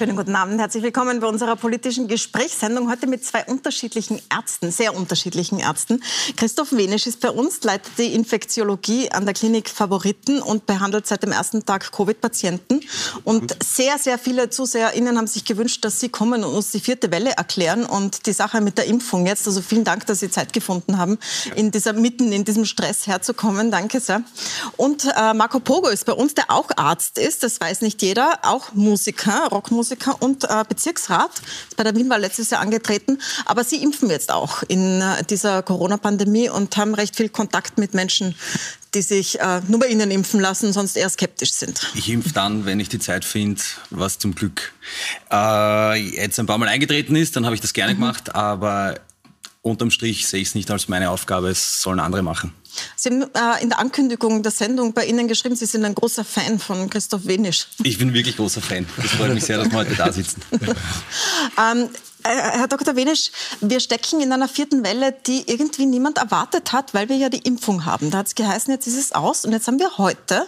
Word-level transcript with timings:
Schönen 0.00 0.16
guten 0.16 0.34
Abend, 0.34 0.58
herzlich 0.58 0.82
willkommen 0.82 1.20
bei 1.20 1.26
unserer 1.26 1.56
politischen 1.56 2.08
Gesprächssendung. 2.08 2.90
Heute 2.90 3.06
mit 3.06 3.22
zwei 3.22 3.44
unterschiedlichen 3.44 4.18
Ärzten, 4.34 4.70
sehr 4.70 4.96
unterschiedlichen 4.96 5.58
Ärzten. 5.58 6.02
Christoph 6.38 6.72
Wenisch 6.72 7.06
ist 7.06 7.20
bei 7.20 7.28
uns, 7.28 7.62
leitet 7.64 7.98
die 7.98 8.14
Infektiologie 8.14 9.10
an 9.10 9.26
der 9.26 9.34
Klinik 9.34 9.68
Favoriten 9.68 10.40
und 10.40 10.64
behandelt 10.64 11.06
seit 11.06 11.22
dem 11.22 11.32
ersten 11.32 11.66
Tag 11.66 11.92
Covid-Patienten. 11.92 12.80
Und 13.24 13.54
sehr, 13.62 13.98
sehr 13.98 14.16
viele 14.16 14.48
ZuseherInnen 14.48 15.18
haben 15.18 15.26
sich 15.26 15.44
gewünscht, 15.44 15.84
dass 15.84 16.00
Sie 16.00 16.08
kommen 16.08 16.44
und 16.44 16.54
uns 16.54 16.70
die 16.70 16.80
vierte 16.80 17.12
Welle 17.12 17.32
erklären 17.32 17.84
und 17.84 18.24
die 18.24 18.32
Sache 18.32 18.62
mit 18.62 18.78
der 18.78 18.86
Impfung 18.86 19.26
jetzt. 19.26 19.46
Also 19.46 19.60
vielen 19.60 19.84
Dank, 19.84 20.06
dass 20.06 20.20
Sie 20.20 20.30
Zeit 20.30 20.54
gefunden 20.54 20.96
haben, 20.96 21.18
in 21.56 21.72
dieser, 21.72 21.92
mitten 21.92 22.32
in 22.32 22.46
diesem 22.46 22.64
Stress 22.64 23.06
herzukommen. 23.06 23.70
Danke 23.70 24.00
sehr. 24.00 24.22
Und 24.78 25.04
äh, 25.14 25.34
Marco 25.34 25.60
Pogo 25.60 25.88
ist 25.88 26.06
bei 26.06 26.14
uns, 26.14 26.32
der 26.32 26.50
auch 26.50 26.70
Arzt 26.76 27.18
ist, 27.18 27.42
das 27.42 27.60
weiß 27.60 27.82
nicht 27.82 28.00
jeder, 28.00 28.38
auch 28.44 28.72
Musiker, 28.72 29.48
Rockmusiker 29.50 29.89
Musiker 29.90 30.22
und 30.22 30.44
äh, 30.44 30.64
Bezirksrat. 30.68 31.30
Ist 31.68 31.76
bei 31.76 31.82
der 31.82 31.94
Wienwahl 31.94 32.20
letztes 32.20 32.50
Jahr 32.50 32.60
angetreten. 32.60 33.18
Aber 33.44 33.64
Sie 33.64 33.82
impfen 33.82 34.08
jetzt 34.08 34.30
auch 34.30 34.62
in 34.68 35.00
äh, 35.00 35.24
dieser 35.24 35.62
Corona-Pandemie 35.62 36.48
und 36.48 36.76
haben 36.76 36.94
recht 36.94 37.16
viel 37.16 37.28
Kontakt 37.28 37.78
mit 37.78 37.94
Menschen, 37.94 38.34
die 38.94 39.02
sich 39.02 39.40
äh, 39.40 39.60
nur 39.66 39.80
bei 39.80 39.88
Ihnen 39.88 40.10
impfen 40.10 40.40
lassen, 40.40 40.72
sonst 40.72 40.96
eher 40.96 41.08
skeptisch 41.08 41.52
sind. 41.52 41.90
Ich 41.94 42.08
impfe 42.08 42.30
dann, 42.32 42.66
wenn 42.66 42.78
ich 42.78 42.88
die 42.88 42.98
Zeit 42.98 43.24
finde, 43.24 43.60
was 43.90 44.18
zum 44.18 44.34
Glück 44.34 44.72
äh, 45.32 45.96
jetzt 45.96 46.38
ein 46.38 46.46
paar 46.46 46.58
Mal 46.58 46.68
eingetreten 46.68 47.16
ist, 47.16 47.36
dann 47.36 47.44
habe 47.44 47.54
ich 47.54 47.60
das 47.60 47.72
gerne 47.72 47.94
mhm. 47.94 47.98
gemacht. 47.98 48.34
Aber 48.34 49.00
unterm 49.62 49.90
Strich 49.90 50.28
sehe 50.28 50.40
ich 50.40 50.48
es 50.48 50.54
nicht 50.54 50.70
als 50.70 50.88
meine 50.88 51.10
Aufgabe, 51.10 51.48
es 51.48 51.82
sollen 51.82 52.00
andere 52.00 52.22
machen. 52.22 52.54
Sie 53.02 53.08
haben 53.08 53.22
äh, 53.22 53.62
in 53.62 53.70
der 53.70 53.78
Ankündigung 53.78 54.42
der 54.42 54.52
Sendung 54.52 54.92
bei 54.92 55.06
Ihnen 55.06 55.26
geschrieben, 55.26 55.56
Sie 55.56 55.64
sind 55.64 55.86
ein 55.86 55.94
großer 55.94 56.22
Fan 56.22 56.58
von 56.58 56.90
Christoph 56.90 57.26
Wenisch. 57.26 57.66
Ich 57.82 57.96
bin 57.96 58.12
wirklich 58.12 58.36
großer 58.36 58.60
Fan. 58.60 58.84
Das 58.98 59.12
freut 59.12 59.32
mich 59.32 59.42
sehr, 59.42 59.56
dass 59.56 59.70
wir 59.70 59.78
heute 59.78 59.94
da 59.94 60.12
sitzen. 60.12 60.42
ähm, 60.52 61.84
äh, 61.84 61.88
Herr 62.22 62.68
Dr. 62.68 62.96
Wenisch, 62.96 63.30
wir 63.60 63.80
stecken 63.80 64.20
in 64.20 64.32
einer 64.32 64.48
vierten 64.48 64.84
Welle, 64.84 65.12
die 65.26 65.50
irgendwie 65.50 65.86
niemand 65.86 66.18
erwartet 66.18 66.72
hat, 66.72 66.94
weil 66.94 67.08
wir 67.08 67.16
ja 67.16 67.28
die 67.28 67.38
Impfung 67.38 67.84
haben. 67.84 68.10
Da 68.10 68.18
hat 68.18 68.26
es 68.26 68.34
geheißen, 68.34 68.72
jetzt 68.72 68.86
ist 68.86 68.98
es 68.98 69.12
aus. 69.12 69.44
Und 69.44 69.52
jetzt 69.52 69.66
haben 69.66 69.78
wir 69.78 69.98
heute 69.98 70.46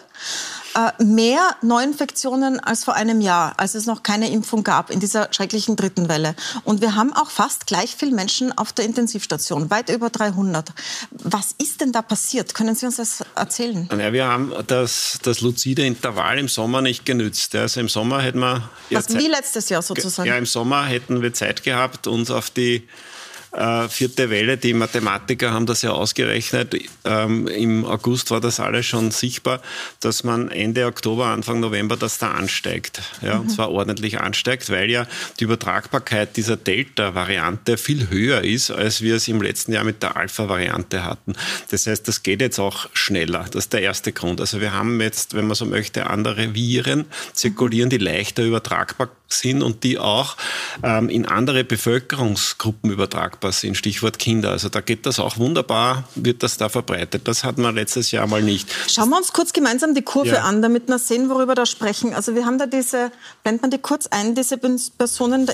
äh, 0.74 1.02
mehr 1.02 1.56
Neuinfektionen 1.60 2.58
als 2.58 2.84
vor 2.84 2.94
einem 2.94 3.20
Jahr, 3.20 3.54
als 3.58 3.74
es 3.74 3.86
noch 3.86 4.02
keine 4.02 4.30
Impfung 4.30 4.64
gab 4.64 4.90
in 4.90 5.00
dieser 5.00 5.28
schrecklichen 5.32 5.76
dritten 5.76 6.08
Welle. 6.08 6.34
Und 6.64 6.80
wir 6.80 6.94
haben 6.94 7.12
auch 7.12 7.30
fast 7.30 7.66
gleich 7.66 7.94
viele 7.96 8.14
Menschen 8.14 8.56
auf 8.56 8.72
der 8.72 8.86
Intensivstation, 8.86 9.70
weit 9.70 9.90
über 9.90 10.08
300. 10.08 10.70
Was 11.10 11.54
ist 11.58 11.80
denn 11.80 11.92
da 11.92 12.00
passiert? 12.00 12.54
Können 12.54 12.74
Sie 12.74 12.86
uns 12.86 12.96
das 12.96 13.24
erzählen? 13.34 13.88
Ja, 13.90 14.12
wir 14.12 14.26
haben 14.26 14.52
das, 14.66 15.18
das 15.22 15.42
luzide 15.42 15.84
Intervall 15.84 16.38
im 16.38 16.48
Sommer 16.48 16.80
nicht 16.80 17.04
genützt. 17.04 17.54
Also 17.54 17.80
im 17.80 17.88
Sommer 17.88 18.22
hätten 18.22 18.40
wir... 18.40 18.68
Was, 18.90 19.14
wie 19.14 19.28
letztes 19.28 19.68
Jahr 19.68 19.82
sozusagen? 19.82 20.28
Ja, 20.28 20.36
im 20.36 20.46
Sommer 20.46 20.84
hätten 20.86 21.20
wir 21.20 21.34
Zeit 21.34 21.61
gehabt, 21.62 22.06
uns 22.06 22.30
auf 22.30 22.50
die 22.50 22.86
äh, 23.52 23.88
vierte 23.88 24.30
Welle, 24.30 24.56
die 24.56 24.72
Mathematiker 24.72 25.52
haben 25.52 25.66
das 25.66 25.82
ja 25.82 25.90
ausgerechnet. 25.90 26.74
Ähm, 27.04 27.46
Im 27.46 27.84
August 27.84 28.30
war 28.30 28.40
das 28.40 28.60
alles 28.60 28.86
schon 28.86 29.10
sichtbar, 29.10 29.60
dass 30.00 30.24
man 30.24 30.50
Ende 30.50 30.86
Oktober, 30.86 31.26
Anfang 31.26 31.60
November 31.60 31.96
das 31.96 32.18
da 32.18 32.32
ansteigt. 32.32 33.02
Ja, 33.20 33.34
mhm. 33.34 33.40
Und 33.42 33.50
zwar 33.50 33.70
ordentlich 33.70 34.20
ansteigt, 34.20 34.70
weil 34.70 34.90
ja 34.90 35.06
die 35.38 35.44
Übertragbarkeit 35.44 36.36
dieser 36.36 36.56
Delta-Variante 36.56 37.76
viel 37.76 38.08
höher 38.08 38.42
ist, 38.42 38.70
als 38.70 39.02
wir 39.02 39.16
es 39.16 39.28
im 39.28 39.42
letzten 39.42 39.72
Jahr 39.72 39.84
mit 39.84 40.02
der 40.02 40.16
Alpha-Variante 40.16 41.04
hatten. 41.04 41.34
Das 41.70 41.86
heißt, 41.86 42.08
das 42.08 42.22
geht 42.22 42.40
jetzt 42.40 42.58
auch 42.58 42.88
schneller. 42.94 43.44
Das 43.50 43.64
ist 43.64 43.72
der 43.74 43.82
erste 43.82 44.12
Grund. 44.12 44.40
Also 44.40 44.60
wir 44.60 44.72
haben 44.72 45.00
jetzt, 45.00 45.34
wenn 45.34 45.46
man 45.46 45.56
so 45.56 45.66
möchte, 45.66 46.08
andere 46.08 46.54
Viren 46.54 47.04
zirkulieren, 47.34 47.90
die 47.90 47.98
leichter 47.98 48.42
übertragbar 48.44 49.10
sind 49.32 49.62
und 49.62 49.84
die 49.84 49.98
auch 49.98 50.36
ähm, 50.82 51.08
in 51.08 51.26
andere 51.26 51.64
Bevölkerungsgruppen 51.64 52.90
übertragbar 52.90 53.52
sind. 53.52 53.76
Stichwort 53.76 54.18
Kinder. 54.18 54.50
Also 54.50 54.68
da 54.68 54.80
geht 54.80 55.06
das 55.06 55.18
auch 55.18 55.38
wunderbar, 55.38 56.04
wird 56.14 56.42
das 56.42 56.56
da 56.56 56.68
verbreitet. 56.68 57.26
Das 57.28 57.44
hat 57.44 57.58
man 57.58 57.74
letztes 57.74 58.10
Jahr 58.10 58.26
mal 58.26 58.42
nicht. 58.42 58.68
Schauen 58.88 59.08
wir 59.10 59.16
uns 59.16 59.32
kurz 59.32 59.52
gemeinsam 59.52 59.94
die 59.94 60.02
Kurve 60.02 60.28
ja. 60.28 60.42
an, 60.42 60.62
damit 60.62 60.88
wir 60.88 60.98
sehen, 60.98 61.28
worüber 61.28 61.48
wir 61.48 61.54
da 61.54 61.66
sprechen. 61.66 62.14
Also 62.14 62.34
wir 62.34 62.46
haben 62.46 62.58
da 62.58 62.66
diese, 62.66 63.10
blendet 63.42 63.62
man 63.62 63.70
die 63.70 63.78
kurz 63.78 64.06
ein, 64.06 64.34
diese 64.34 64.58
Personen, 64.58 65.48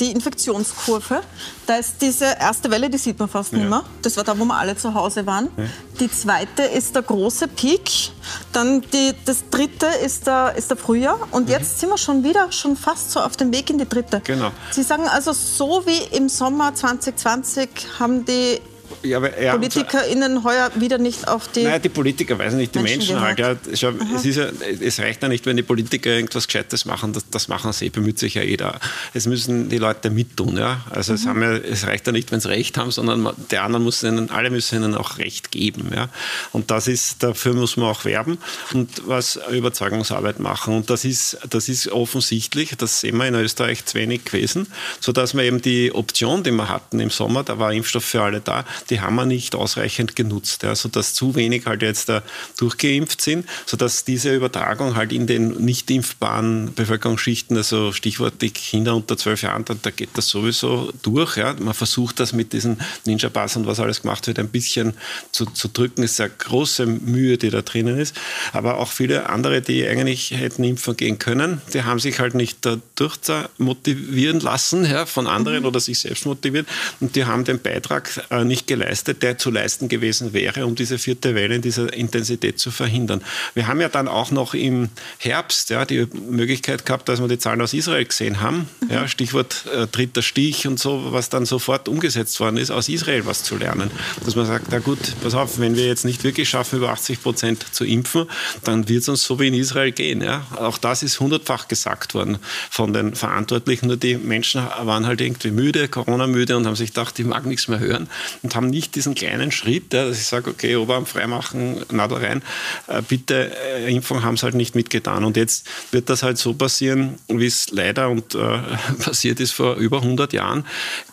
die 0.00 0.10
Infektionskurve. 0.10 1.22
Da 1.66 1.76
ist 1.76 1.96
diese 2.00 2.24
erste 2.24 2.70
Welle, 2.70 2.90
die 2.90 2.98
sieht 2.98 3.18
man 3.18 3.28
fast 3.28 3.52
ja. 3.52 3.58
nicht 3.58 3.68
mehr. 3.68 3.84
Das 4.02 4.16
war 4.16 4.24
da, 4.24 4.38
wo 4.38 4.44
wir 4.44 4.56
alle 4.56 4.76
zu 4.76 4.94
Hause 4.94 5.26
waren. 5.26 5.48
Ja. 5.56 5.64
Die 6.00 6.10
zweite 6.10 6.62
ist 6.62 6.94
der 6.94 7.02
große 7.02 7.48
Peak. 7.48 8.10
Dann 8.52 8.82
die, 8.92 9.12
das 9.24 9.44
dritte 9.50 9.86
ist 9.86 10.26
der, 10.26 10.54
ist 10.56 10.70
der 10.70 10.76
Frühjahr. 10.76 11.18
Und 11.30 11.44
mhm. 11.46 11.52
jetzt 11.52 11.80
sind 11.80 11.90
wir 11.90 11.98
schon 11.98 12.24
wieder, 12.24 12.50
schon 12.52 12.76
fast 12.76 13.10
so 13.10 13.19
auf 13.26 13.36
dem 13.36 13.52
Weg 13.52 13.70
in 13.70 13.78
die 13.78 13.88
dritte. 13.88 14.20
Genau. 14.24 14.50
Sie 14.70 14.82
sagen 14.82 15.08
also, 15.08 15.32
so 15.32 15.86
wie 15.86 16.16
im 16.16 16.28
Sommer 16.28 16.74
2020 16.74 17.68
haben 17.98 18.24
die 18.24 18.60
ja, 19.02 19.16
aber, 19.16 19.40
ja, 19.40 19.52
PolitikerInnen 19.52 20.44
heuer 20.44 20.70
wieder 20.74 20.98
nicht 20.98 21.26
auf 21.28 21.48
die. 21.48 21.62
Naja, 21.62 21.78
die 21.78 21.88
Politiker 21.88 22.38
weiß 22.38 22.54
nicht, 22.54 22.74
die 22.74 22.80
Menschen, 22.80 23.14
Menschen 23.14 23.20
halt. 23.20 23.38
Ja, 23.38 23.56
schau, 23.74 23.92
es, 24.14 24.24
ja, 24.24 24.46
es 24.80 24.98
reicht 25.00 25.22
ja 25.22 25.28
nicht, 25.28 25.46
wenn 25.46 25.56
die 25.56 25.62
Politiker 25.62 26.10
irgendwas 26.10 26.46
Gescheites 26.46 26.84
machen, 26.84 27.12
das, 27.12 27.28
das 27.30 27.48
machen 27.48 27.72
sie, 27.72 27.90
bemüht 27.90 28.18
sich 28.18 28.34
ja 28.34 28.42
jeder. 28.42 28.78
Es 29.14 29.26
müssen 29.26 29.68
die 29.68 29.78
Leute 29.78 30.10
mittun. 30.10 30.56
Ja? 30.56 30.84
Also 30.90 31.12
mhm. 31.12 31.18
es, 31.18 31.26
haben 31.26 31.42
ja, 31.42 31.52
es 31.52 31.86
reicht 31.86 32.06
ja 32.06 32.12
nicht, 32.12 32.30
wenn 32.32 32.40
sie 32.40 32.48
Recht 32.48 32.76
haben, 32.76 32.90
sondern 32.90 33.28
der 33.50 33.62
anderen 33.62 33.84
muss 33.84 34.02
ihnen, 34.02 34.30
alle 34.30 34.50
müssen 34.50 34.82
ihnen 34.82 34.94
auch 34.94 35.18
Recht 35.18 35.50
geben. 35.50 35.90
Ja? 35.94 36.08
Und 36.52 36.70
das 36.70 36.88
ist, 36.88 37.22
dafür 37.22 37.54
muss 37.54 37.76
man 37.76 37.88
auch 37.88 38.04
werben 38.04 38.38
und 38.72 39.02
was 39.06 39.38
Überzeugungsarbeit 39.50 40.40
machen. 40.40 40.76
Und 40.76 40.90
das 40.90 41.04
ist, 41.04 41.38
das 41.48 41.68
ist 41.68 41.88
offensichtlich, 41.88 42.76
das 42.76 43.00
sehen 43.00 43.16
wir 43.16 43.26
in 43.26 43.34
Österreich 43.34 43.84
zu 43.84 43.98
wenig 43.98 44.24
gewesen, 44.24 44.66
sodass 45.00 45.34
wir 45.34 45.44
eben 45.44 45.62
die 45.62 45.92
Option, 45.92 46.42
die 46.42 46.50
wir 46.50 46.68
hatten 46.68 47.00
im 47.00 47.10
Sommer, 47.10 47.44
da 47.44 47.58
war 47.58 47.72
Impfstoff 47.72 48.04
für 48.04 48.22
alle 48.22 48.40
da, 48.40 48.64
die 48.90 49.00
haben 49.00 49.14
wir 49.16 49.26
nicht 49.26 49.54
ausreichend 49.54 50.16
genutzt, 50.16 50.62
ja, 50.62 50.74
sodass 50.74 51.14
zu 51.14 51.34
wenig 51.34 51.66
halt 51.66 51.82
jetzt 51.82 52.08
da 52.08 52.22
durchgeimpft 52.58 53.20
sind, 53.20 53.46
sodass 53.66 54.04
diese 54.04 54.34
Übertragung 54.34 54.96
halt 54.96 55.12
in 55.12 55.26
den 55.26 55.64
nicht 55.64 55.90
impfbaren 55.90 56.74
Bevölkerungsschichten, 56.74 57.56
also 57.56 57.92
Stichwort 57.92 58.42
die 58.42 58.50
Kinder 58.50 58.96
unter 58.96 59.16
zwölf 59.16 59.42
Jahren, 59.42 59.64
da, 59.64 59.74
da, 59.80 59.90
geht 59.90 60.10
das 60.14 60.28
sowieso 60.28 60.92
durch. 61.02 61.36
Ja. 61.36 61.54
Man 61.58 61.74
versucht 61.74 62.20
das 62.20 62.32
mit 62.32 62.52
diesen 62.52 62.78
Ninja-Pass 63.06 63.56
und 63.56 63.66
was 63.66 63.80
alles 63.80 64.02
gemacht 64.02 64.26
wird, 64.26 64.38
ein 64.38 64.48
bisschen 64.48 64.94
zu, 65.30 65.46
zu 65.46 65.68
drücken. 65.68 66.02
Es 66.02 66.12
ist 66.12 66.20
eine 66.20 66.30
große 66.30 66.86
Mühe, 66.86 67.38
die 67.38 67.50
da 67.50 67.62
drinnen 67.62 67.98
ist. 67.98 68.16
Aber 68.52 68.78
auch 68.78 68.90
viele 68.90 69.28
andere, 69.28 69.62
die 69.62 69.86
eigentlich 69.86 70.32
hätten 70.32 70.64
impfen 70.64 70.96
gehen 70.96 71.18
können, 71.18 71.60
die 71.72 71.84
haben 71.84 72.00
sich 72.00 72.18
halt 72.18 72.34
nicht 72.34 72.58
dadurch 72.62 73.18
motivieren 73.58 74.40
lassen 74.40 74.84
ja, 74.84 75.06
von 75.06 75.26
anderen 75.26 75.60
mhm. 75.60 75.66
oder 75.66 75.80
sich 75.80 75.98
selbst 76.00 76.26
motiviert 76.26 76.66
und 77.00 77.16
die 77.16 77.24
haben 77.24 77.44
den 77.44 77.60
Beitrag 77.60 78.10
äh, 78.30 78.44
nicht 78.44 78.66
geleistet, 78.66 78.79
der 78.80 79.38
zu 79.38 79.50
leisten 79.50 79.88
gewesen 79.88 80.32
wäre, 80.32 80.66
um 80.66 80.74
diese 80.74 80.98
vierte 80.98 81.34
Welle 81.34 81.56
in 81.56 81.62
dieser 81.62 81.92
Intensität 81.92 82.58
zu 82.58 82.70
verhindern. 82.70 83.22
Wir 83.54 83.66
haben 83.66 83.80
ja 83.80 83.88
dann 83.88 84.08
auch 84.08 84.30
noch 84.30 84.54
im 84.54 84.88
Herbst 85.18 85.70
ja, 85.70 85.84
die 85.84 86.06
Möglichkeit 86.28 86.86
gehabt, 86.86 87.08
dass 87.08 87.20
wir 87.20 87.28
die 87.28 87.38
Zahlen 87.38 87.60
aus 87.60 87.74
Israel 87.74 88.04
gesehen 88.04 88.40
haben. 88.40 88.68
Mhm. 88.80 88.90
Ja, 88.90 89.08
Stichwort 89.08 89.64
äh, 89.74 89.86
dritter 89.86 90.22
Stich 90.22 90.66
und 90.66 90.78
so, 90.78 91.12
was 91.12 91.28
dann 91.28 91.46
sofort 91.46 91.88
umgesetzt 91.88 92.38
worden 92.40 92.56
ist, 92.56 92.70
aus 92.70 92.88
Israel 92.88 93.26
was 93.26 93.42
zu 93.42 93.56
lernen. 93.56 93.90
Dass 94.24 94.36
man 94.36 94.46
sagt, 94.46 94.66
na 94.70 94.78
gut, 94.78 94.98
pass 95.22 95.34
auf, 95.34 95.58
wenn 95.58 95.76
wir 95.76 95.86
jetzt 95.86 96.04
nicht 96.04 96.24
wirklich 96.24 96.48
schaffen, 96.48 96.78
über 96.78 96.90
80 96.90 97.22
Prozent 97.22 97.66
zu 97.72 97.84
impfen, 97.84 98.26
dann 98.64 98.88
wird 98.88 99.02
es 99.02 99.08
uns 99.08 99.22
so 99.22 99.38
wie 99.38 99.48
in 99.48 99.54
Israel 99.54 99.92
gehen. 99.92 100.22
Ja. 100.22 100.46
Auch 100.56 100.78
das 100.78 101.02
ist 101.02 101.20
hundertfach 101.20 101.68
gesagt 101.68 102.14
worden 102.14 102.38
von 102.70 102.92
den 102.92 103.14
Verantwortlichen. 103.14 103.86
Nur 103.86 103.96
die 103.96 104.16
Menschen 104.16 104.62
waren 104.82 105.06
halt 105.06 105.20
irgendwie 105.20 105.50
müde, 105.50 105.88
Corona-müde 105.88 106.56
und 106.56 106.66
haben 106.66 106.76
sich 106.76 106.90
gedacht, 106.90 107.18
ich 107.18 107.26
mag 107.26 107.46
nichts 107.46 107.68
mehr 107.68 107.78
hören 107.78 108.08
und 108.42 108.54
haben 108.54 108.69
nicht 108.70 108.94
diesen 108.94 109.14
kleinen 109.14 109.52
Schritt, 109.52 109.92
dass 109.92 110.18
ich 110.18 110.26
sage, 110.26 110.50
okay, 110.50 110.76
Oberarm 110.76 111.06
freimachen, 111.06 111.84
Nadel 111.90 112.18
rein, 112.18 112.42
äh, 112.86 113.02
bitte, 113.02 113.50
äh, 113.76 113.92
Impfung 113.92 114.22
haben 114.22 114.36
sie 114.36 114.44
halt 114.44 114.54
nicht 114.54 114.74
mitgetan. 114.74 115.24
Und 115.24 115.36
jetzt 115.36 115.66
wird 115.90 116.08
das 116.08 116.22
halt 116.22 116.38
so 116.38 116.54
passieren, 116.54 117.18
wie 117.28 117.46
es 117.46 117.70
leider 117.70 118.08
und 118.08 118.34
äh, 118.34 118.38
passiert 119.02 119.40
ist 119.40 119.52
vor 119.52 119.76
über 119.76 119.98
100 119.98 120.32
Jahren, 120.32 120.64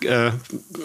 äh, 0.02 0.32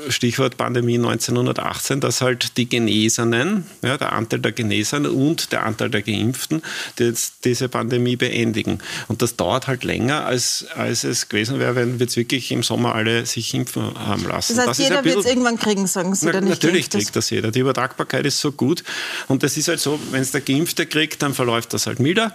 Stichwort 0.09 0.57
Pandemie 0.57 0.97
1918, 0.97 2.01
dass 2.01 2.21
halt 2.21 2.57
die 2.57 2.69
Genesenen, 2.69 3.67
ja, 3.83 3.97
der 3.97 4.13
Anteil 4.13 4.41
der 4.41 4.53
Genesenen 4.53 5.11
und 5.13 5.53
der 5.53 5.65
Anteil 5.65 5.91
der 5.91 6.03
Geimpften, 6.03 6.63
die 6.99 7.05
jetzt 7.05 7.45
diese 7.45 7.69
Pandemie 7.69 8.17
beendigen. 8.17 8.79
Und 9.09 9.23
das 9.23 9.37
dauert 9.37 9.67
halt 9.67 9.85
länger, 9.85 10.25
als, 10.25 10.67
als 10.75 11.05
es 11.05 11.29
gewesen 11.29 11.59
wäre, 11.59 11.75
wenn 11.75 11.99
wir 11.99 12.07
jetzt 12.07 12.17
wirklich 12.17 12.51
im 12.53 12.63
Sommer 12.63 12.95
alle 12.95 13.27
sich 13.27 13.55
impfen 13.55 13.95
haben 13.99 14.27
lassen. 14.27 14.57
Das 14.57 14.67
heißt, 14.67 14.81
das 14.81 14.89
jeder 14.89 15.05
wird 15.05 15.19
es 15.19 15.27
irgendwann 15.27 15.59
kriegen, 15.59 15.87
sagen 15.87 16.15
Sie, 16.15 16.27
na, 16.27 16.33
Natürlich 16.63 16.91
kriegt 16.91 17.17
das 17.17 17.31
jeder. 17.31 17.51
Die 17.51 17.61
Übertragbarkeit 17.61 18.27
ist 18.27 18.41
so 18.41 18.53
gut. 18.53 18.85
Und 19.29 19.43
das 19.43 19.57
ist 19.57 19.69
halt 19.69 19.81
so, 19.81 19.99
wenn 20.11 20.23
es 20.23 20.33
der 20.33 20.41
Geimpfte 20.41 20.87
kriegt, 20.87 21.23
dann 21.23 21.35
verläuft 21.35 21.73
das 21.73 21.87
halt 21.87 22.01
milder. 22.01 22.33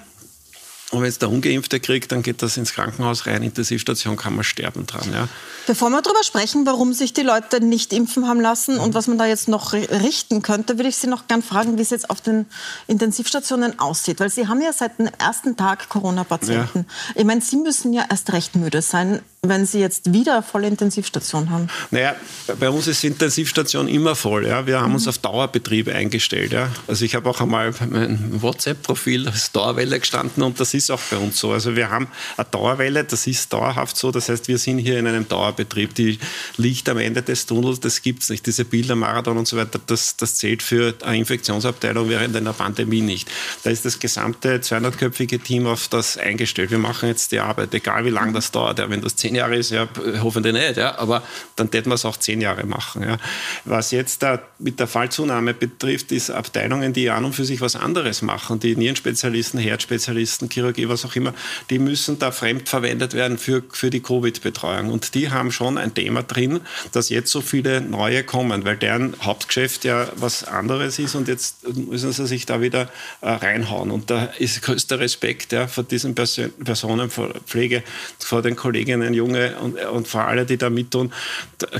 Und 0.92 1.02
wenn 1.02 1.10
es 1.10 1.20
der 1.20 1.30
Ungeimpfte 1.30 1.82
kriegt, 1.82 2.14
dann 2.14 2.24
geht 2.24 2.42
das 2.42 2.56
ins 2.56 2.72
Krankenhaus 2.72 3.26
rein, 3.26 3.44
Intensivstation, 3.44 4.16
kann 4.16 4.34
man 4.34 4.46
sterben 4.46 4.86
dran. 4.86 5.12
Ja. 5.12 5.28
Bevor 5.66 5.90
wir 5.90 6.02
darüber 6.02 6.24
sprechen, 6.24 6.66
warum 6.66 6.94
sich 6.94 7.12
die 7.12 7.24
Leute 7.24 7.60
nicht 7.60 7.92
impfen 7.92 8.26
haben 8.26 8.40
lassen 8.40 8.80
und 8.80 8.94
was 8.94 9.08
man 9.08 9.18
da 9.18 9.26
jetzt 9.26 9.50
noch 9.50 9.74
richten 9.74 10.42
könnte, 10.42 10.78
würde 10.78 10.88
ich 10.88 10.96
Sie 10.96 11.08
noch 11.08 11.28
gern 11.28 11.44
fragen, 11.44 11.78
wie 11.78 11.82
es 11.82 11.90
jetzt 11.90 12.10
auf 12.10 12.22
den 12.22 12.46
Intensivstationen 12.88 13.80
aussieht. 13.80 14.22
Weil 14.22 14.30
Sie 14.30 14.48
haben 14.48 14.62
ja 14.62 14.72
seit 14.72 14.98
dem 14.98 15.10
ersten 15.20 15.58
Tag 15.58 15.90
Corona-Patienten. 15.90 16.86
Ja. 16.88 17.16
Ich 17.16 17.26
meine, 17.26 17.42
Sie 17.42 17.58
müssen 17.58 17.92
ja 17.92 18.06
erst 18.10 18.32
recht 18.32 18.56
müde 18.56 18.82
sein 18.82 19.20
wenn 19.50 19.66
Sie 19.66 19.80
jetzt 19.80 20.14
wieder 20.14 20.44
volle 20.44 20.68
Intensivstation 20.68 21.50
haben? 21.50 21.68
Naja, 21.92 22.16
bei 22.60 22.70
uns 22.70 22.88
ist 22.88 23.04
Intensivstation 23.04 23.88
immer 23.88 24.16
voll. 24.16 24.48
Ja. 24.48 24.66
Wir 24.66 24.80
haben 24.80 24.90
mhm. 24.90 24.96
uns 24.96 25.08
auf 25.08 25.18
Dauerbetrieb 25.18 25.88
eingestellt. 25.88 26.54
Ja. 26.54 26.70
Also 26.88 27.06
ich 27.06 27.16
habe 27.16 27.30
auch 27.30 27.42
einmal 27.42 27.74
mein 27.90 28.42
WhatsApp-Profil 28.42 29.28
als 29.28 29.52
Dauerwelle 29.52 30.00
gestanden 30.00 30.44
und 30.44 30.60
das 30.60 30.74
ist 30.74 30.92
auch 30.92 31.02
bei 31.10 31.18
uns 31.18 31.40
so. 31.40 31.52
Also 31.52 31.76
wir 31.76 31.90
haben 31.90 32.08
eine 32.36 32.48
Dauerwelle, 32.50 33.04
das 33.04 33.28
ist 33.28 33.52
dauerhaft 33.54 33.98
so. 33.98 34.12
Das 34.12 34.30
heißt, 34.30 34.48
wir 34.48 34.58
sind 34.58 34.80
hier 34.80 35.00
in 35.00 35.08
einem 35.08 35.28
Dauerbetrieb. 35.28 35.94
Die 35.96 36.20
Licht 36.58 36.90
am 36.90 36.98
Ende 36.98 37.22
des 37.22 37.46
Tunnels, 37.46 37.80
das 37.80 38.02
gibt 38.02 38.24
es 38.24 38.30
nicht. 38.30 38.46
Diese 38.46 38.66
Bilder, 38.66 38.96
Marathon 38.96 39.38
und 39.38 39.48
so 39.48 39.58
weiter, 39.58 39.80
das, 39.86 40.18
das 40.18 40.36
zählt 40.36 40.62
für 40.62 40.94
eine 41.04 41.18
Infektionsabteilung 41.18 42.10
während 42.10 42.36
einer 42.36 42.54
Pandemie 42.54 43.02
nicht. 43.02 43.30
Da 43.64 43.70
ist 43.70 43.86
das 43.86 44.00
gesamte 44.00 44.58
200-köpfige 44.58 45.42
Team 45.42 45.68
auf 45.68 45.88
das 45.88 46.18
eingestellt. 46.18 46.72
Wir 46.72 46.78
machen 46.78 47.10
jetzt 47.10 47.32
die 47.32 47.40
Arbeit, 47.40 47.74
egal 47.74 48.06
wie 48.06 48.10
lange 48.10 48.34
das 48.34 48.52
dauert. 48.52 48.80
Ja. 48.80 48.90
Wenn 48.90 49.02
das 49.02 49.16
zehn 49.16 49.36
Jahre 49.38 49.56
ist, 49.56 49.72
ja, 49.72 49.88
hoffentlich 50.22 50.54
nicht, 50.54 50.78
ja, 50.78 50.98
aber 50.98 51.24
dann 51.56 51.70
hätten 51.72 51.90
wir 51.90 51.96
es 51.96 52.06
auch 52.06 52.18
zehn 52.18 52.42
Jahre 52.42 52.66
machen. 52.66 53.04
Ja. 53.04 53.18
Was 53.66 53.92
jetzt 53.92 54.24
da 54.24 54.42
mit 54.60 54.80
der 54.80 54.88
Fallzunahme 54.88 55.54
betrifft, 55.54 56.12
ist 56.12 56.30
Abteilungen, 56.30 56.94
die 56.94 57.10
an 57.10 57.26
und 57.26 57.34
für 57.34 57.46
sich 57.46 57.62
was 57.62 57.76
anderes 57.76 58.22
machen, 58.22 58.60
die 58.60 58.76
Nierenspezialisten, 58.76 59.60
Herzspezialisten, 59.60 60.50
Chirurgie, 60.50 60.90
was 60.90 61.06
auch 61.06 61.16
immer, 61.16 61.34
die 61.70 61.80
müssen 61.80 62.20
da 62.20 62.32
fremd 62.32 62.70
verwendet 62.70 63.14
werden 63.14 63.38
für, 63.38 63.64
für 63.72 63.90
die 63.90 64.02
Covid-Betreuung. 64.02 64.92
Und 64.92 65.16
die 65.16 65.32
haben 65.32 65.52
schon 65.52 65.78
ein 65.78 65.94
Thema 65.94 66.24
drin, 66.24 66.62
dass 66.92 67.10
jetzt 67.10 67.32
so 67.32 67.42
viele 67.42 67.82
neue 67.82 68.24
kommen, 68.24 68.66
weil 68.66 68.78
deren 68.78 69.16
Hauptgeschäft 69.22 69.86
ja 69.86 70.08
was 70.16 70.44
anderes 70.44 71.00
ist 71.00 71.16
und 71.16 71.28
jetzt 71.28 71.68
müssen 71.76 72.12
sie 72.12 72.28
sich 72.28 72.46
da 72.46 72.62
wieder 72.62 72.90
äh, 73.22 73.30
reinhauen. 73.30 73.92
Und 73.92 74.10
da 74.10 74.26
ist 74.38 74.62
größter 74.62 75.00
Respekt 75.00 75.52
ja, 75.54 75.68
vor 75.68 75.84
diesen 75.84 76.16
Person 76.16 76.52
Personen, 76.64 77.10
vor 77.10 77.34
Pflege, 77.46 77.84
vor 78.20 78.42
den 78.42 78.56
Kolleginnen, 78.56 79.14
Junge 79.18 79.56
und, 79.58 79.80
und 79.80 80.08
vor 80.08 80.26
allem, 80.26 80.48
die 80.48 80.58
da 80.58 80.70
mittun, 80.70 81.12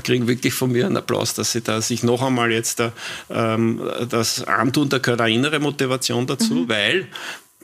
kriegen 0.02 0.28
wirklich 0.28 0.54
von 0.54 0.72
mir 0.72 0.86
einen 0.86 0.96
Applaus, 0.96 1.34
dass 1.34 1.52
sie 1.52 1.62
da 1.62 1.80
sich 1.80 2.02
noch 2.02 2.22
einmal 2.22 2.52
jetzt 2.52 2.80
da, 2.80 2.92
ähm, 3.30 3.80
das 4.08 4.44
antun. 4.44 4.88
Da 4.88 4.98
gehört 4.98 5.20
eine 5.20 5.34
innere 5.34 5.58
Motivation 5.58 6.26
dazu, 6.26 6.54
mhm. 6.54 6.68
weil 6.68 7.08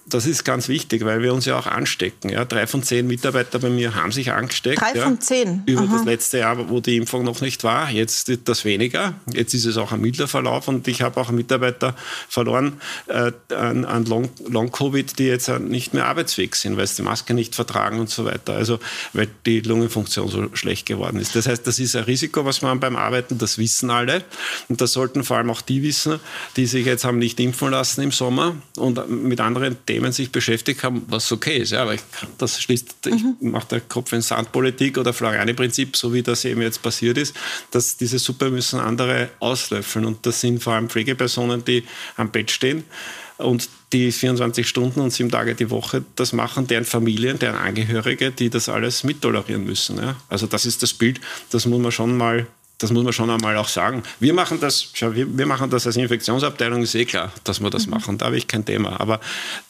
das 0.07 0.27
ist 0.27 0.45
ganz 0.45 0.69
wichtig, 0.69 1.05
weil 1.05 1.23
wir 1.23 1.33
uns 1.33 1.47
ja 1.47 1.59
auch 1.59 1.67
anstecken. 1.67 2.29
Ja, 2.29 2.45
drei 2.45 2.67
von 2.67 2.83
zehn 2.83 3.07
Mitarbeiter 3.07 3.59
bei 3.59 3.71
mir 3.71 3.95
haben 3.95 4.13
sich 4.13 4.33
angesteckt. 4.33 4.81
Drei 4.81 4.95
ja, 4.95 5.05
von 5.05 5.19
zehn? 5.21 5.63
Über 5.65 5.83
Aha. 5.83 5.97
das 5.97 6.05
letzte 6.05 6.39
Jahr, 6.39 6.69
wo 6.69 6.81
die 6.81 6.97
Impfung 6.97 7.25
noch 7.25 7.41
nicht 7.41 7.65
war. 7.65 7.91
Jetzt 7.91 8.29
wird 8.29 8.47
das 8.49 8.67
weniger. 8.67 9.15
Jetzt 9.33 9.55
ist 9.55 9.65
es 9.65 9.79
auch 9.79 9.93
ein 9.93 10.01
milder 10.01 10.29
Verlauf 10.29 10.69
und 10.69 10.87
ich 10.89 11.01
habe 11.01 11.19
auch 11.19 11.31
Mitarbeiter 11.31 11.97
verloren 12.29 12.81
äh, 13.07 13.33
an, 13.55 13.87
an 13.87 14.05
Long-Covid, 14.05 15.11
Long 15.11 15.17
die 15.17 15.25
jetzt 15.25 15.49
nicht 15.49 15.95
mehr 15.95 16.07
arbeitsfähig 16.07 16.55
sind, 16.55 16.77
weil 16.77 16.87
sie 16.87 16.97
die 16.97 17.03
Maske 17.03 17.33
nicht 17.33 17.55
vertragen 17.55 17.99
und 17.99 18.11
so 18.11 18.27
weiter. 18.27 18.55
Also, 18.55 18.81
weil 19.15 19.29
die 19.47 19.61
Lungenfunktion 19.61 20.29
so 20.29 20.55
schlecht 20.55 20.85
geworden 20.85 21.19
ist. 21.19 21.35
Das 21.35 21.47
heißt, 21.47 21.67
das 21.67 21.79
ist 21.79 21.97
ein 21.97 22.05
Risiko, 22.05 22.45
was 22.45 22.61
man 22.61 22.79
beim 22.79 22.97
Arbeiten, 22.97 23.39
das 23.39 23.57
wissen 23.57 23.89
alle. 23.89 24.23
Und 24.69 24.83
das 24.83 24.93
sollten 24.93 25.25
vor 25.25 25.39
allem 25.39 25.51
auch 25.51 25.63
die 25.63 25.83
wissen, 25.83 26.21
die 26.57 26.67
sich 26.67 26.85
jetzt 26.85 27.05
haben 27.05 27.19
nicht 27.19 27.41
impfen 27.41 27.71
lassen 27.71 28.03
im 28.03 28.13
Sommer 28.13 28.55
und 28.77 29.09
mit 29.09 29.41
anderen 29.41 29.79
Themen 29.87 29.94
Themen 29.95 30.11
sich 30.11 30.33
beschäftigt 30.33 30.83
haben, 30.83 31.05
was 31.07 31.31
okay 31.31 31.59
ist. 31.59 31.71
Ja, 31.71 31.83
aber 31.83 31.95
ich, 31.95 32.01
das 32.37 32.61
schließt, 32.61 33.07
mhm. 33.07 33.37
ich 33.41 33.47
mache 33.47 33.69
der 33.69 33.81
Kopf 33.81 34.13
in 34.13 34.23
Sandpolitik 34.23 34.99
oder 34.99 35.13
Floriani-Prinzip, 35.13 35.97
so 35.97 36.13
wie 36.13 36.23
das 36.23 36.45
eben 36.45 36.63
jetzt 36.63 36.83
passiert 36.83 37.17
ist, 37.17 37.33
dass 37.71 37.97
diese 37.97 38.19
Suppe 38.19 38.51
müssen 38.51 38.81
andere 38.81 39.31
auslöffeln. 39.39 40.05
Und 40.05 40.27
das 40.27 40.41
sind 40.41 40.61
vor 40.61 40.73
allem 40.73 40.89
Pflegepersonen, 40.89 41.65
die 41.65 41.85
am 42.17 42.33
Bett 42.33 42.51
stehen 42.51 42.83
und 43.37 43.69
die 43.93 44.11
24 44.11 44.69
Stunden 44.69 45.01
und 45.01 45.13
sieben 45.13 45.31
Tage 45.31 45.55
die 45.55 45.71
Woche 45.71 46.05
das 46.17 46.33
machen, 46.33 46.67
deren 46.67 46.85
Familien, 46.85 47.39
deren 47.39 47.57
Angehörige, 47.57 48.33
die 48.33 48.51
das 48.51 48.69
alles 48.69 49.05
mittolerieren 49.05 49.65
müssen. 49.65 49.99
Ja. 49.99 50.17
Also 50.29 50.49
das 50.49 50.67
ist 50.67 50.83
das 50.83 50.93
Bild, 50.93 51.21
das 51.51 51.67
muss 51.67 51.81
man 51.81 51.93
schon 51.93 52.17
mal 52.17 52.49
das 52.79 52.91
muss 52.91 53.05
man 53.05 53.13
schon 53.13 53.31
einmal 53.31 53.57
auch 53.57 53.69
sagen. 53.69 54.03
Wir 54.19 54.35
machen 54.35 54.59
das, 54.61 54.89
schau, 54.93 55.15
wir, 55.15 55.39
wir, 55.39 55.47
machen 55.47 55.71
das 55.71 55.87
als 55.87 55.97
Infektionsabteilung, 55.97 56.83
ist 56.83 56.95
eh 56.95 57.05
klar, 57.05 57.33
dass 57.45 57.61
wir 57.61 57.71
das 57.71 57.87
mhm. 57.87 57.93
machen. 57.93 58.19
Da 58.19 58.27
habe 58.27 58.37
ich 58.37 58.49
kein 58.49 58.65
Thema. 58.65 59.01
Aber 59.01 59.21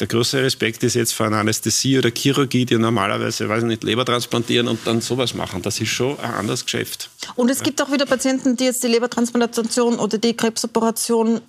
der 0.01 0.07
größte 0.07 0.43
Respekt 0.43 0.83
ist 0.83 0.95
jetzt 0.95 1.13
vor 1.13 1.27
einer 1.27 1.39
Anästhesie 1.39 1.99
oder 1.99 2.11
Chirurgie, 2.11 2.65
die 2.65 2.79
normalerweise, 2.79 3.49
weiß 3.49 3.63
ich 3.63 3.69
nicht, 3.69 3.85
Leber 3.85 4.05
transplantieren 4.05 4.69
und 4.69 4.87
dann 4.87 5.01
sowas 5.01 5.35
machen. 5.35 5.63
Das 5.63 5.81
ist 5.81 5.91
schon 5.91 6.19
ein 6.21 6.33
anderes 6.33 6.65
Geschäft. 6.65 7.11
Und 7.35 7.51
es 7.51 7.63
gibt 7.63 7.83
auch 7.83 7.93
wieder 7.93 8.07
Patienten, 8.07 8.57
die 8.57 8.65
jetzt 8.65 8.83
die 8.83 8.89
Lebertransplantation 8.89 9.99
oder 9.99 10.19
die 10.19 10.35
Krebsoperation 10.35 11.41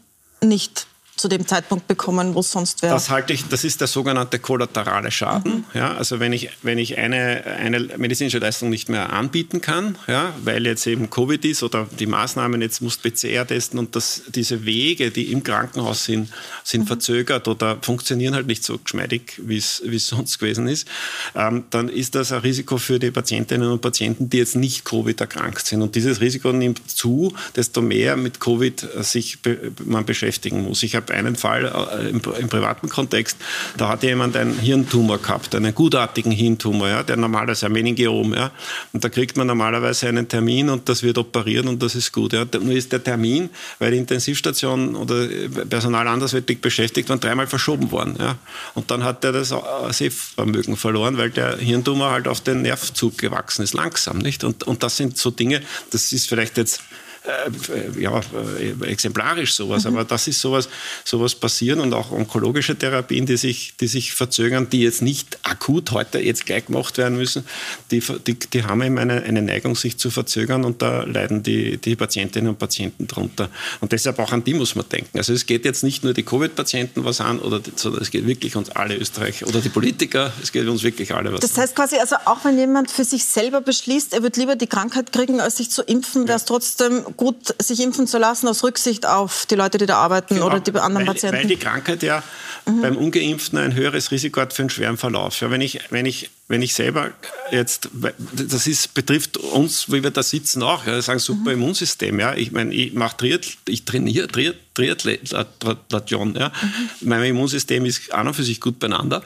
nicht 0.42 0.88
zu 1.16 1.28
dem 1.28 1.48
Zeitpunkt 1.48 1.88
bekommen, 1.88 2.36
wo 2.36 2.42
es 2.42 2.52
sonst 2.52 2.82
wäre. 2.82 2.94
Das 2.94 3.10
halte 3.10 3.34
ich, 3.34 3.48
das 3.48 3.64
ist 3.64 3.80
der 3.80 3.88
sogenannte 3.88 4.40
kollaterale 4.40 5.12
Schaden. 5.12 5.54
Mhm. 5.54 5.66
Ja, 5.74 5.96
also 5.96 6.20
wenn 6.20 6.34
ich, 6.34 6.50
wenn 6.62 6.78
ich 6.78 6.98
eine, 6.98 7.44
eine 7.46 7.80
medizinische 7.98 8.40
Leistung 8.40 8.70
nicht 8.70 8.90
mehr 8.90 9.14
anbieten 9.14 9.62
kann, 9.62 9.98
ja, 10.08 10.34
weil 10.44 10.66
jetzt 10.66 10.86
eben 10.88 11.10
Covid 11.10 11.44
ist 11.46 11.64
oder 11.64 11.88
die 12.00 12.06
Maßnahmen, 12.06 12.62
jetzt 12.62 12.82
muss 12.82 12.98
PCR 12.98 13.48
testen 13.48 13.80
und 13.80 13.96
das, 13.96 14.24
diese 14.28 14.66
Wege, 14.66 15.12
die 15.12 15.32
im 15.32 15.44
Krankenhaus 15.44 16.06
sind, 16.06 16.30
sind 16.64 16.82
mhm. 16.82 16.88
verzögert 16.88 17.48
oder 17.48 17.78
funktionieren 17.82 18.36
halt 18.36 18.48
nicht 18.48 18.64
so 18.64 18.78
geschmeidig, 18.78 19.40
wie 19.44 19.58
es 19.58 19.82
sonst 20.08 20.40
gewesen 20.40 20.68
ist, 20.68 20.88
ähm, 21.36 21.64
dann 21.70 21.90
ist 21.90 22.16
das 22.16 22.32
ein 22.32 22.40
Risiko 22.40 22.78
für 22.78 23.00
die 23.00 23.12
Patientinnen 23.12 23.72
und 23.72 23.82
Patienten, 23.82 24.30
die 24.30 24.38
jetzt 24.38 24.56
nicht 24.56 24.84
Covid 24.84 25.20
erkrankt 25.22 25.66
sind. 25.66 25.82
Und 25.82 25.96
dieses 25.96 26.20
Risiko 26.20 26.52
nimmt 26.52 26.90
zu, 26.90 27.34
desto 27.56 27.82
mehr 27.82 28.18
mit 28.18 28.40
Covid 28.40 28.88
sich 29.02 29.42
be 29.42 29.72
man 29.86 30.06
beschäftigen 30.06 30.64
muss. 30.64 30.84
Ich 30.84 30.96
habe 30.96 31.05
habe 31.06 31.14
einen 31.14 31.36
Fall 31.36 31.66
äh, 31.66 32.10
im, 32.10 32.22
im, 32.40 32.50
privaten 32.50 32.90
Kontext, 32.90 33.38
da 33.78 33.90
hat 33.90 34.04
jemand 34.04 34.36
einen 34.36 34.58
Hirntumor 34.58 35.20
gehabt, 35.20 35.56
einen 35.56 35.74
gutartigen 35.74 36.32
Hirntumor, 36.32 36.90
ja, 36.90 37.04
der 37.04 37.18
normalerweise 37.18 37.68
ein 37.68 37.72
Meningiom, 37.72 38.34
ja, 38.34 38.52
und 38.94 39.04
da 39.04 39.10
kriegt 39.10 39.38
man 39.38 39.48
normalerweise 39.48 40.08
einen 40.08 40.28
Termin 40.28 40.70
und 40.70 40.90
das 40.90 41.04
wird 41.04 41.18
operiert 41.18 41.66
und 41.66 41.82
das 41.82 41.96
ist 41.96 42.12
gut. 42.12 42.34
Ja. 42.34 42.46
Nur 42.60 42.74
ist 42.74 42.92
der 42.92 43.04
Termin, 43.04 43.50
weil 43.80 43.92
die 43.92 43.98
Intensivstation 43.98 44.96
oder 44.96 45.28
Personal 45.70 46.08
andersweitig 46.08 46.62
beschäftigt 46.62 47.10
waren, 47.10 47.20
dreimal 47.20 47.48
verschoben 47.48 47.92
worden. 47.92 48.16
Ja. 48.20 48.38
Und 48.74 48.92
dann 48.92 49.04
hat 49.04 49.24
er 49.24 49.32
das 49.32 49.54
Sehvermögen 49.92 50.76
verloren, 50.78 51.18
weil 51.18 51.30
der 51.30 51.58
Hirntumor 51.58 52.12
halt 52.12 52.28
auf 52.28 52.42
den 52.42 52.62
Nervzug 52.62 53.18
gewachsen 53.18 53.64
ist, 53.64 53.74
langsam. 53.74 54.18
Nicht? 54.20 54.44
Und, 54.44 54.64
und 54.64 54.84
das 54.84 54.98
sind 54.98 55.18
so 55.18 55.32
Dinge, 55.32 55.62
das 55.92 56.12
ist 56.12 56.28
vielleicht 56.28 56.58
jetzt 56.58 56.82
äh, 57.28 58.02
ja, 58.02 58.20
äh, 58.20 58.86
exemplarisch 58.86 59.54
sowas, 59.54 59.84
mhm. 59.84 59.94
aber 59.94 60.06
das 60.06 60.28
ist 60.28 60.40
sowas, 60.40 60.70
sowas 61.04 61.36
passieren 61.36 61.80
und 61.80 61.94
auch 61.94 62.12
onkologische 62.12 62.76
Therapien, 62.76 63.26
die 63.26 63.38
sich, 63.38 63.74
die 63.80 63.88
sich 63.88 64.14
verzögern, 64.14 64.70
die 64.70 64.82
jetzt 64.82 65.02
nicht 65.02 65.40
akut 65.44 65.92
heute 65.92 66.20
jetzt 66.20 66.46
gleich 66.46 66.68
gemacht 66.68 66.98
werden 66.98 67.18
müssen, 67.18 67.46
die, 67.92 68.02
die, 68.28 68.36
die 68.36 68.64
haben 68.64 68.82
eben 68.82 68.98
eine, 68.98 69.24
eine 69.24 69.42
Neigung, 69.42 69.76
sich 69.76 69.98
zu 69.98 70.10
verzögern 70.10 70.64
und 70.64 70.82
da 70.82 71.04
leiden 71.04 71.44
die, 71.44 71.78
die 71.78 71.96
Patientinnen 71.96 72.50
und 72.50 72.60
Patienten 72.60 73.08
drunter. 73.08 73.50
Und 73.82 73.92
deshalb 73.92 74.20
auch 74.20 74.32
an 74.32 74.44
die 74.44 74.54
muss 74.54 74.76
man 74.76 74.88
denken. 74.88 75.18
Also 75.18 75.34
es 75.34 75.46
geht 75.46 75.66
jetzt 75.66 75.84
nicht 75.84 76.04
nur 76.04 76.14
die 76.14 76.24
Covid-Patienten 76.24 77.04
was 77.06 77.22
an, 77.22 77.40
oder, 77.40 77.62
sondern 77.76 78.02
es 78.02 78.12
geht 78.12 78.28
wirklich 78.28 78.56
uns 78.56 78.70
alle 78.70 78.96
Österreicher 78.96 79.48
oder 79.48 79.62
die 79.62 79.70
Politiker, 79.70 80.32
es 80.42 80.52
geht 80.52 80.68
uns 80.68 80.84
wirklich 80.84 81.14
alle 81.14 81.34
was 81.34 81.40
Das 81.42 81.58
heißt 81.58 81.76
quasi, 81.76 81.98
also 81.98 82.16
auch 82.26 82.44
wenn 82.46 82.58
jemand 82.58 82.92
für 82.92 83.04
sich 83.04 83.26
selber 83.26 83.62
beschließt, 83.62 84.14
er 84.14 84.24
wird 84.24 84.38
lieber 84.38 84.56
die 84.56 84.68
Krankheit 84.68 85.12
kriegen, 85.12 85.42
als 85.42 85.58
sich 85.58 85.72
zu 85.72 85.82
impfen, 85.84 86.28
wäre 86.28 86.38
es 86.38 86.46
trotzdem 86.46 87.04
gut, 87.18 87.56
sich 87.62 87.82
impfen 87.82 88.08
zu 88.08 88.18
lassen 88.18 88.48
aus 88.48 88.64
Rücksicht 88.64 89.06
auf 89.06 89.46
die 89.46 89.56
Leute, 89.56 89.78
die 89.78 89.86
da 89.86 89.98
arbeiten 89.98 90.36
genau, 90.36 90.48
oder 90.48 90.60
die 90.60 90.72
anderen 90.72 91.08
weil, 91.08 91.14
Patienten? 91.14 91.38
Weil 91.38 91.48
die 91.48 91.58
Krankheit 91.58 92.04
ja 92.04 92.24
mhm. 92.66 92.82
beim 92.82 92.98
Ungeimpften 92.98 93.58
ein 93.60 93.74
höheres 93.74 94.12
Risiko 94.12 94.42
hat 94.42 94.54
für 94.54 94.64
einen 94.64 94.70
schweren 94.70 94.98
Verlauf. 94.98 95.40
Ja, 95.42 95.50
wenn, 95.52 95.62
ich, 95.62 95.80
wenn, 95.90 96.06
ich, 96.06 96.30
wenn 96.48 96.62
ich 96.62 96.76
selber 96.76 97.12
jetzt, 97.52 97.90
das 98.34 98.68
ist, 98.68 98.94
betrifft 98.94 99.38
uns, 99.38 99.92
wie 99.92 100.04
wir 100.04 100.12
da 100.12 100.22
sitzen 100.22 100.62
auch, 100.62 100.86
ja, 100.86 101.02
sagen 101.02 101.20
super 101.20 101.52
mhm. 101.52 101.62
Immunsystem. 101.62 102.20
Ja. 102.20 102.36
Ich 102.36 102.52
meine, 102.52 102.74
ich 102.74 102.94
mache 102.94 103.18
Triath, 103.18 103.58
ich 103.68 103.84
trainiere 103.84 104.28
Triath, 104.28 104.58
Triathlon. 104.76 106.36
Ja. 106.36 106.50
Mhm. 106.50 106.90
Mein 107.02 107.24
Immunsystem 107.24 107.86
ist 107.86 108.14
an 108.14 108.28
und 108.28 108.36
für 108.36 108.44
sich 108.44 108.62
gut 108.62 108.78
beieinander. 108.78 109.24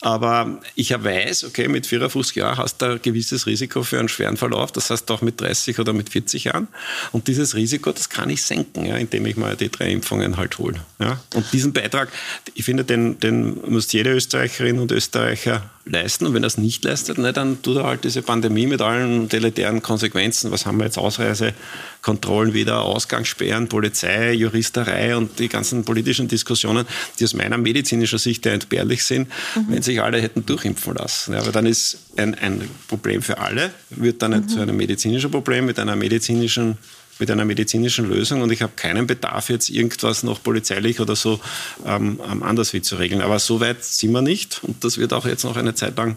Aber 0.00 0.60
ich 0.74 0.90
weiß, 0.90 1.44
okay, 1.44 1.68
mit 1.68 1.86
54 1.86 2.36
Jahren 2.36 2.56
hast 2.56 2.80
du 2.80 2.86
ein 2.86 3.02
gewisses 3.02 3.46
Risiko 3.46 3.82
für 3.82 3.98
einen 3.98 4.08
schweren 4.08 4.38
Verlauf. 4.38 4.72
Das 4.72 4.88
heißt 4.88 5.10
auch 5.10 5.20
mit 5.20 5.42
30 5.42 5.78
oder 5.78 5.92
mit 5.92 6.08
40 6.08 6.44
Jahren. 6.44 6.68
Und 7.10 7.28
dieses 7.28 7.54
Risiko, 7.54 7.92
das 7.92 8.08
kann 8.08 8.30
ich 8.30 8.42
senken, 8.42 8.86
ja, 8.86 8.96
indem 8.96 9.26
ich 9.26 9.36
mal 9.36 9.56
die 9.56 9.70
drei 9.70 9.90
Impfungen 9.90 10.38
halt 10.38 10.56
hole. 10.58 10.80
Ja. 11.02 11.20
Und 11.34 11.52
diesen 11.52 11.72
Beitrag, 11.72 12.08
ich 12.54 12.64
finde, 12.64 12.84
den, 12.84 13.18
den 13.18 13.60
muss 13.68 13.90
jede 13.92 14.10
Österreicherin 14.10 14.78
und 14.78 14.92
Österreicher 14.92 15.68
leisten. 15.84 16.26
Und 16.26 16.34
wenn 16.34 16.44
er 16.44 16.46
es 16.46 16.58
nicht 16.58 16.84
leistet, 16.84 17.18
ne, 17.18 17.32
dann 17.32 17.60
tut 17.60 17.78
er 17.78 17.84
halt 17.84 18.04
diese 18.04 18.22
Pandemie 18.22 18.68
mit 18.68 18.80
allen 18.80 19.28
deletären 19.28 19.82
Konsequenzen. 19.82 20.52
Was 20.52 20.64
haben 20.64 20.78
wir 20.78 20.84
jetzt? 20.84 20.98
Ausreisekontrollen 20.98 22.54
wieder, 22.54 22.82
Ausgangssperren, 22.82 23.68
Polizei, 23.68 24.32
Juristerei 24.32 25.16
und 25.16 25.40
die 25.40 25.48
ganzen 25.48 25.84
politischen 25.84 26.28
Diskussionen, 26.28 26.86
die 27.18 27.24
aus 27.24 27.34
meiner 27.34 27.58
medizinischen 27.58 28.18
Sicht 28.20 28.46
ja 28.46 28.52
entbehrlich 28.52 29.04
sind, 29.04 29.28
mhm. 29.56 29.66
wenn 29.68 29.82
sich 29.82 30.00
alle 30.00 30.20
hätten 30.20 30.46
durchimpfen 30.46 30.94
lassen. 30.94 31.34
Ja, 31.34 31.40
aber 31.40 31.50
dann 31.50 31.66
ist 31.66 31.98
ein, 32.16 32.36
ein 32.36 32.68
Problem 32.86 33.22
für 33.22 33.38
alle, 33.38 33.72
wird 33.90 34.22
dann 34.22 34.30
nicht 34.30 34.44
mhm. 34.44 34.48
zu 34.48 34.60
einem 34.60 34.76
medizinischen 34.76 35.32
Problem 35.32 35.66
mit 35.66 35.80
einer 35.80 35.96
medizinischen 35.96 36.78
mit 37.18 37.30
einer 37.30 37.44
medizinischen 37.44 38.08
Lösung 38.08 38.42
und 38.42 38.50
ich 38.50 38.62
habe 38.62 38.72
keinen 38.74 39.06
Bedarf, 39.06 39.48
jetzt 39.48 39.68
irgendwas 39.68 40.22
noch 40.22 40.42
polizeilich 40.42 41.00
oder 41.00 41.14
so 41.14 41.40
ähm, 41.86 42.20
anders 42.42 42.72
wie 42.72 42.82
zu 42.82 42.96
regeln. 42.96 43.20
Aber 43.20 43.38
so 43.38 43.60
weit 43.60 43.84
sind 43.84 44.12
wir 44.12 44.22
nicht 44.22 44.60
und 44.62 44.84
das 44.84 44.98
wird 44.98 45.12
auch 45.12 45.26
jetzt 45.26 45.44
noch 45.44 45.56
eine 45.56 45.74
Zeit 45.74 45.96
lang 45.96 46.16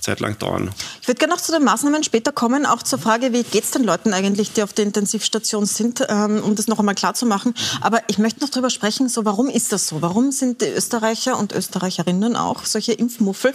Zeit 0.00 0.20
lang 0.20 0.38
dauern. 0.38 0.70
Ich 1.00 1.08
würde 1.08 1.18
gerne 1.18 1.34
noch 1.34 1.40
zu 1.40 1.52
den 1.52 1.64
Maßnahmen 1.64 2.02
später 2.02 2.32
kommen, 2.32 2.66
auch 2.66 2.82
zur 2.82 2.98
Frage, 2.98 3.32
wie 3.32 3.42
geht 3.42 3.64
es 3.64 3.70
den 3.70 3.84
Leuten 3.84 4.12
eigentlich, 4.12 4.52
die 4.52 4.62
auf 4.62 4.72
der 4.72 4.84
Intensivstation 4.84 5.66
sind, 5.66 6.04
ähm, 6.08 6.42
um 6.42 6.54
das 6.54 6.66
noch 6.66 6.78
einmal 6.78 6.94
klar 6.94 7.14
zu 7.14 7.26
machen. 7.26 7.54
Aber 7.80 8.00
ich 8.08 8.18
möchte 8.18 8.40
noch 8.40 8.48
darüber 8.48 8.70
sprechen, 8.70 9.08
so 9.08 9.24
warum 9.24 9.48
ist 9.48 9.72
das 9.72 9.86
so? 9.88 10.02
Warum 10.02 10.32
sind 10.32 10.60
die 10.60 10.66
Österreicher 10.68 11.38
und 11.38 11.52
Österreicherinnen 11.52 12.36
auch 12.36 12.64
solche 12.64 12.92
Impfmuffel? 12.92 13.54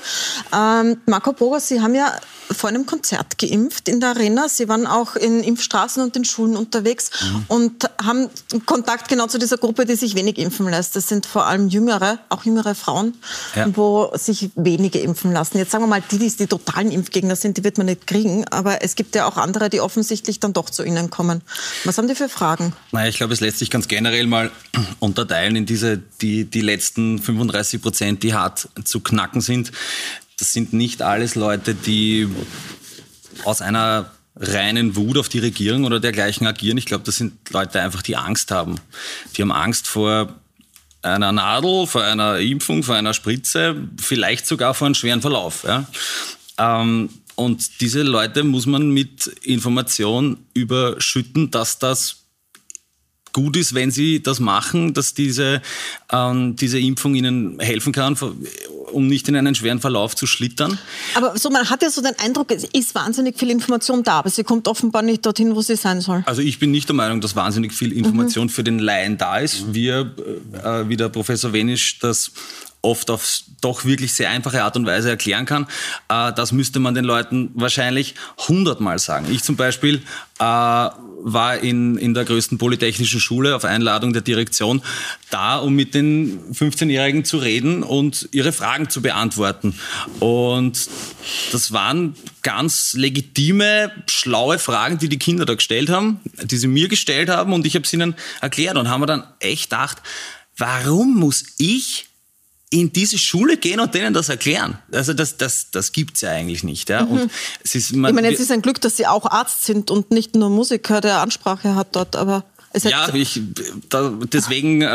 Ähm, 0.54 0.98
Marco 1.06 1.34
Bogas, 1.34 1.68
Sie 1.68 1.82
haben 1.82 1.96
ja 1.96 2.14
vor 2.52 2.70
einem 2.70 2.86
Konzert 2.86 3.38
geimpft 3.38 3.90
in 3.90 4.00
der 4.00 4.10
Arena. 4.10 4.48
Sie 4.50 4.68
waren 4.68 4.86
auch 4.86 5.16
in 5.16 5.44
Impfstraßen 5.44 6.04
und 6.04 6.16
in 6.16 6.26
Schulen 6.26 6.56
unterwegs 6.56 7.10
mhm. 7.22 7.46
und 7.48 7.90
haben 8.04 8.30
Kontakt 8.66 9.08
genau 9.08 9.28
zu 9.28 9.38
dieser 9.38 9.58
Gruppe, 9.58 9.86
die 9.86 9.96
sich 9.96 10.16
wenig 10.16 10.38
impfen 10.38 10.70
lässt. 10.70 10.96
Das 10.96 11.08
sind 11.08 11.26
vor 11.26 11.46
allem 11.46 11.70
jüngere, 11.70 12.20
auch 12.30 12.44
jüngere 12.44 12.76
Frauen, 12.76 13.16
ja. 13.56 13.68
wo 13.76 14.12
sich 14.14 14.52
wenige 14.56 15.00
impfen 15.00 15.32
lassen. 15.32 15.58
Jetzt 15.58 15.72
sagen 15.72 15.84
wir 15.84 15.88
mal, 15.88 16.04
die, 16.12 16.18
die 16.18 16.30
die 16.38 16.48
totalen 16.48 16.92
Impfgegner 16.92 17.36
sind, 17.36 17.58
die 17.58 17.64
wird 17.64 17.78
man 17.78 17.88
nicht 17.88 18.08
kriegen. 18.08 18.48
Aber 18.50 18.84
es 18.84 18.96
gibt 18.96 19.16
ja 19.16 19.26
auch 19.26 19.38
andere, 19.38 19.70
die 19.70 19.82
offensichtlich 19.82 20.40
dann 20.40 20.54
doch 20.54 20.70
zu 20.70 20.84
Ihnen 20.84 21.10
kommen. 21.10 21.42
Was 21.84 21.98
haben 21.98 22.08
die 22.08 22.16
für 22.16 22.30
Fragen? 22.30 22.74
Naja, 22.92 23.10
ich 23.10 23.18
glaube, 23.18 23.34
es 23.34 23.40
lässt 23.40 23.60
sich 23.60 23.70
ganz 23.70 23.88
generell 23.88 24.28
mal 24.28 24.52
unterteilen 25.00 25.56
in 25.56 25.66
diese, 25.66 25.98
die, 26.22 26.46
die 26.46 26.62
letzten 26.62 27.20
35 27.20 27.82
Prozent, 27.82 28.24
die 28.24 28.34
hart 28.34 28.70
zu 28.84 29.00
knacken 29.00 29.42
sind. 29.42 29.72
Das 30.40 30.54
sind 30.54 30.74
nicht 30.74 31.02
alles 31.02 31.36
Leute, 31.36 31.76
die 31.76 32.28
aus 33.44 33.62
einer 33.62 34.12
reinen 34.36 34.96
Wut 34.96 35.18
auf 35.18 35.30
die 35.30 35.40
Regierung 35.40 35.86
oder 35.86 36.00
dergleichen 36.00 36.46
agieren. 36.46 36.78
Ich 36.78 36.86
glaube, 36.86 37.04
das 37.04 37.16
sind 37.16 37.52
Leute 37.52 37.82
einfach, 37.82 38.02
die 38.02 38.18
Angst 38.18 38.52
haben. 38.52 38.80
Die 39.36 39.42
haben 39.42 39.52
Angst 39.52 39.88
vor 39.88 40.34
einer 41.06 41.32
Nadel, 41.32 41.88
vor 41.88 42.04
einer 42.04 42.40
Impfung, 42.40 42.84
vor 42.84 42.96
einer 42.96 43.14
Spritze, 43.14 43.76
vielleicht 44.02 44.48
sogar 44.48 44.74
vor 44.74 44.88
einem 44.88 44.96
schweren 44.96 45.22
Verlauf. 45.22 45.64
Ja? 45.64 45.86
Ähm, 46.58 47.10
und 47.36 47.82
diese 47.82 48.02
Leute 48.02 48.44
muss 48.44 48.66
man 48.66 48.90
mit 48.90 49.28
Information 49.44 50.38
überschütten, 50.54 51.52
dass 51.52 51.80
das 51.80 52.25
gut 53.36 53.58
ist, 53.58 53.76
wenn 53.76 53.92
sie 53.92 54.24
das 54.24 54.40
machen, 54.40 54.94
dass 54.94 55.14
diese, 55.14 55.62
ähm, 56.10 56.56
diese 56.56 56.80
Impfung 56.80 57.16
ihnen 57.16 57.60
helfen 57.60 57.92
kann, 57.92 58.16
um 58.94 59.08
nicht 59.08 59.28
in 59.28 59.36
einen 59.36 59.54
schweren 59.56 59.82
Verlauf 59.82 60.16
zu 60.16 60.26
schlittern. 60.26 60.80
Aber 61.16 61.38
so, 61.38 61.50
man 61.50 61.70
hat 61.70 61.84
ja 61.84 61.90
so 61.90 62.02
den 62.02 62.18
Eindruck, 62.18 62.50
es 62.52 62.64
ist 62.64 62.96
wahnsinnig 62.96 63.38
viel 63.38 63.50
Information 63.50 64.04
da, 64.04 64.20
aber 64.20 64.30
sie 64.30 64.46
kommt 64.46 64.70
offenbar 64.70 65.02
nicht 65.02 65.26
dorthin, 65.26 65.54
wo 65.54 65.62
sie 65.62 65.76
sein 65.76 66.00
soll. 66.00 66.24
Also 66.26 66.42
ich 66.42 66.60
bin 66.60 66.72
nicht 66.72 66.88
der 66.88 66.96
Meinung, 66.96 67.20
dass 67.20 67.36
wahnsinnig 67.36 67.74
viel 67.74 67.92
Information 67.92 68.46
mhm. 68.46 68.50
für 68.50 68.64
den 68.64 68.80
Laien 68.80 69.18
da 69.18 69.40
ist. 69.40 69.74
Wir, 69.74 70.16
äh, 70.64 70.88
wie 70.88 70.96
der 70.96 71.10
Professor 71.10 71.52
Wenisch 71.52 72.00
das 72.00 72.32
oft 72.86 73.10
auf 73.10 73.40
doch 73.62 73.84
wirklich 73.84 74.14
sehr 74.14 74.30
einfache 74.30 74.64
Art 74.64 74.76
und 74.76 74.86
Weise 74.86 75.10
erklären 75.10 75.46
kann. 75.46 75.68
Äh, 76.08 76.32
das 76.34 76.52
müsste 76.52 76.80
man 76.80 76.94
den 76.94 77.06
Leuten 77.06 77.52
wahrscheinlich 77.56 78.16
hundertmal 78.48 79.00
sagen. 79.00 79.28
Ich 79.32 79.44
zum 79.44 79.56
Beispiel 79.56 80.02
äh, 80.40 80.44
war 80.44 81.58
in, 81.58 81.98
in 81.98 82.14
der 82.14 82.26
größten 82.26 82.58
polytechnischen 82.60 83.20
Schule 83.20 83.56
auf 83.56 83.66
Einladung 83.66 84.14
der 84.14 84.22
Direktion 84.22 84.84
da, 85.32 85.58
um 85.58 85.74
mit 85.74 85.96
den 85.96 86.54
15-Jährigen 86.54 87.26
zu 87.26 87.38
reden 87.38 87.82
und 87.82 88.30
ihre 88.32 88.52
Fragen 88.52 88.90
zu 88.90 89.02
beantworten. 89.02 89.80
Und 90.20 90.88
das 91.52 91.72
waren 91.72 92.16
ganz 92.44 92.94
legitime, 92.94 93.92
schlaue 94.08 94.60
Fragen, 94.60 95.00
die 95.00 95.10
die 95.10 95.18
Kinder 95.18 95.46
da 95.46 95.56
gestellt 95.56 95.90
haben, 95.90 96.20
die 96.44 96.58
sie 96.58 96.68
mir 96.68 96.88
gestellt 96.88 97.30
haben 97.30 97.54
und 97.54 97.66
ich 97.66 97.74
habe 97.74 97.86
es 97.86 97.94
ihnen 97.94 98.16
erklärt 98.42 98.78
und 98.78 98.90
haben 98.90 99.02
wir 99.02 99.08
dann 99.08 99.24
echt 99.40 99.72
gedacht, 99.72 100.04
warum 100.58 101.16
muss 101.16 101.44
ich 101.58 102.08
in 102.70 102.92
diese 102.92 103.18
Schule 103.18 103.58
gehen 103.58 103.80
und 103.80 103.94
denen 103.94 104.14
das 104.14 104.30
erklären. 104.30 104.80
Also 104.92 105.14
das, 105.14 105.38
das, 105.38 105.72
das 105.72 105.92
gibt's 105.92 106.22
ja 106.22 106.32
eigentlich 106.32 106.64
nicht. 106.64 106.90
Ja? 106.90 107.06
Mhm. 107.06 107.30
Es 107.64 107.76
ist, 107.76 107.96
man, 107.96 108.10
ich 108.10 108.16
meine, 108.16 108.30
jetzt 108.30 108.40
ist 108.40 108.52
ein 108.52 108.62
Glück, 108.62 108.82
dass 108.82 108.98
Sie 108.98 109.08
auch 109.08 109.26
Arzt 109.26 109.66
sind 109.66 109.92
und 109.92 110.12
nicht 110.12 110.36
nur 110.36 110.50
Musiker, 110.50 111.02
der 111.02 111.22
Ansprache 111.22 111.76
hat 111.76 111.96
dort, 111.96 112.16
aber 112.16 112.44
es 112.74 112.84
Ja, 112.84 113.14
ich, 113.14 113.40
da, 113.90 114.12
deswegen 114.32 114.82
äh, 114.82 114.88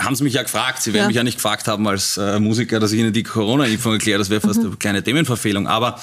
haben 0.00 0.14
sie 0.14 0.24
mich 0.24 0.34
ja 0.34 0.42
gefragt. 0.42 0.82
Sie 0.82 0.92
werden 0.92 1.04
ja. 1.04 1.08
mich 1.08 1.16
ja 1.16 1.24
nicht 1.24 1.36
gefragt 1.36 1.68
haben 1.68 1.86
als 1.88 2.16
äh, 2.16 2.38
Musiker, 2.38 2.80
dass 2.80 2.92
ich 2.92 3.00
ihnen 3.00 3.12
die 3.12 3.22
Corona-Impfung 3.22 3.92
erkläre. 3.92 4.18
Das 4.18 4.30
wäre 4.30 4.40
fast 4.40 4.60
mhm. 4.60 4.66
eine 4.66 4.76
kleine 4.76 5.02
Themenverfehlung. 5.02 5.66
Aber 5.66 6.00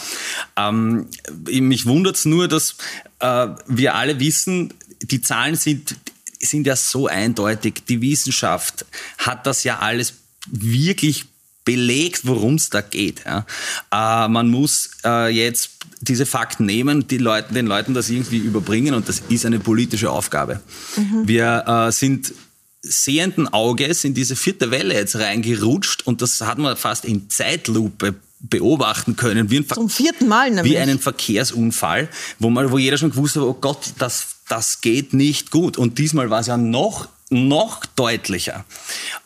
ähm, 0.57 1.07
mich 1.47 1.85
wundert's 1.85 2.25
nur, 2.25 2.47
dass 2.47 2.75
äh, 3.19 3.47
wir 3.67 3.95
alle 3.95 4.19
wissen, 4.19 4.73
die 5.01 5.21
Zahlen 5.21 5.55
sind 5.55 5.95
sind 6.39 6.67
ja 6.67 6.75
so 6.75 7.07
eindeutig. 7.07 7.83
Die 7.87 8.01
Wissenschaft 8.01 8.85
hat 9.17 9.45
das 9.45 9.63
ja 9.63 9.79
alles 9.79 10.13
wirklich 10.47 11.25
belegt, 11.65 12.21
worum 12.27 12.55
es 12.55 12.69
da 12.69 12.81
geht. 12.81 13.23
Ja. 13.25 13.45
Äh, 13.91 14.27
man 14.29 14.49
muss 14.49 14.91
äh, 15.03 15.29
jetzt 15.29 15.71
diese 15.99 16.25
Fakten 16.25 16.65
nehmen, 16.65 17.07
die 17.07 17.17
Leute, 17.17 17.53
den 17.53 17.65
Leuten 17.65 17.93
das 17.93 18.09
irgendwie 18.09 18.37
überbringen 18.37 18.93
und 18.93 19.09
das 19.09 19.23
ist 19.29 19.45
eine 19.45 19.59
politische 19.59 20.11
Aufgabe. 20.11 20.61
Mhm. 20.95 21.27
Wir 21.27 21.63
äh, 21.67 21.91
sind 21.91 22.33
sehenden 22.81 23.51
Auges 23.51 24.03
in 24.03 24.13
diese 24.13 24.35
vierte 24.35 24.69
Welle 24.69 24.93
jetzt 24.93 25.15
reingerutscht 25.15 26.05
und 26.05 26.21
das 26.21 26.39
hat 26.41 26.59
man 26.59 26.77
fast 26.77 27.03
in 27.03 27.29
Zeitlupe 27.31 28.13
beobachten 28.39 29.15
können, 29.15 29.49
wie, 29.49 29.57
ein 29.57 29.67
Zum 29.67 29.89
vierten 29.89 30.27
Mal 30.27 30.51
nämlich. 30.51 30.73
wie 30.73 30.77
einen 30.77 30.99
Verkehrsunfall, 30.99 32.09
wo, 32.37 32.51
man, 32.51 32.71
wo 32.71 32.77
jeder 32.77 32.99
schon 32.99 33.09
gewusst 33.09 33.37
hat, 33.37 33.43
oh 33.43 33.57
Gott, 33.59 33.93
das 33.97 34.34
das 34.47 34.81
geht 34.81 35.13
nicht 35.13 35.51
gut. 35.51 35.77
Und 35.77 35.97
diesmal 35.97 36.29
war 36.29 36.39
es 36.39 36.47
ja 36.47 36.57
noch, 36.57 37.07
noch 37.29 37.85
deutlicher. 37.85 38.65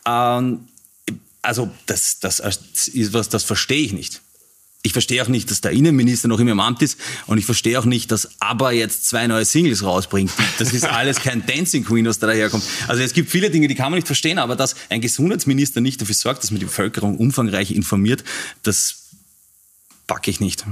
Ähm, 0.06 0.68
also 1.42 1.70
das, 1.86 2.20
das 2.20 2.40
ist 2.40 3.12
was, 3.12 3.28
das 3.28 3.44
verstehe 3.44 3.84
ich 3.84 3.92
nicht. 3.92 4.20
Ich 4.82 4.94
verstehe 4.94 5.22
auch 5.22 5.28
nicht, 5.28 5.50
dass 5.50 5.60
der 5.60 5.72
Innenminister 5.72 6.26
noch 6.26 6.40
immer 6.40 6.52
im 6.52 6.60
Amt 6.60 6.80
ist 6.80 6.98
und 7.26 7.36
ich 7.36 7.44
verstehe 7.44 7.78
auch 7.78 7.84
nicht, 7.84 8.10
dass 8.10 8.40
ABBA 8.40 8.70
jetzt 8.72 9.06
zwei 9.06 9.26
neue 9.26 9.44
Singles 9.44 9.82
rausbringt. 9.82 10.30
Das 10.58 10.72
ist 10.72 10.84
alles 10.84 11.20
kein 11.20 11.44
Dancing 11.46 11.84
Queen, 11.84 12.06
was 12.06 12.18
da 12.18 12.26
daherkommt. 12.26 12.64
Also 12.88 13.02
es 13.02 13.12
gibt 13.12 13.30
viele 13.30 13.50
Dinge, 13.50 13.68
die 13.68 13.74
kann 13.74 13.90
man 13.90 13.98
nicht 13.98 14.06
verstehen, 14.06 14.38
aber 14.38 14.56
dass 14.56 14.74
ein 14.88 15.02
Gesundheitsminister 15.02 15.82
nicht 15.82 16.00
dafür 16.00 16.14
sorgt, 16.14 16.42
dass 16.42 16.50
man 16.50 16.60
die 16.60 16.66
Bevölkerung 16.66 17.18
umfangreich 17.18 17.72
informiert, 17.72 18.24
das 18.62 19.09
packe 20.10 20.28
ich 20.28 20.40
nicht. 20.40 20.64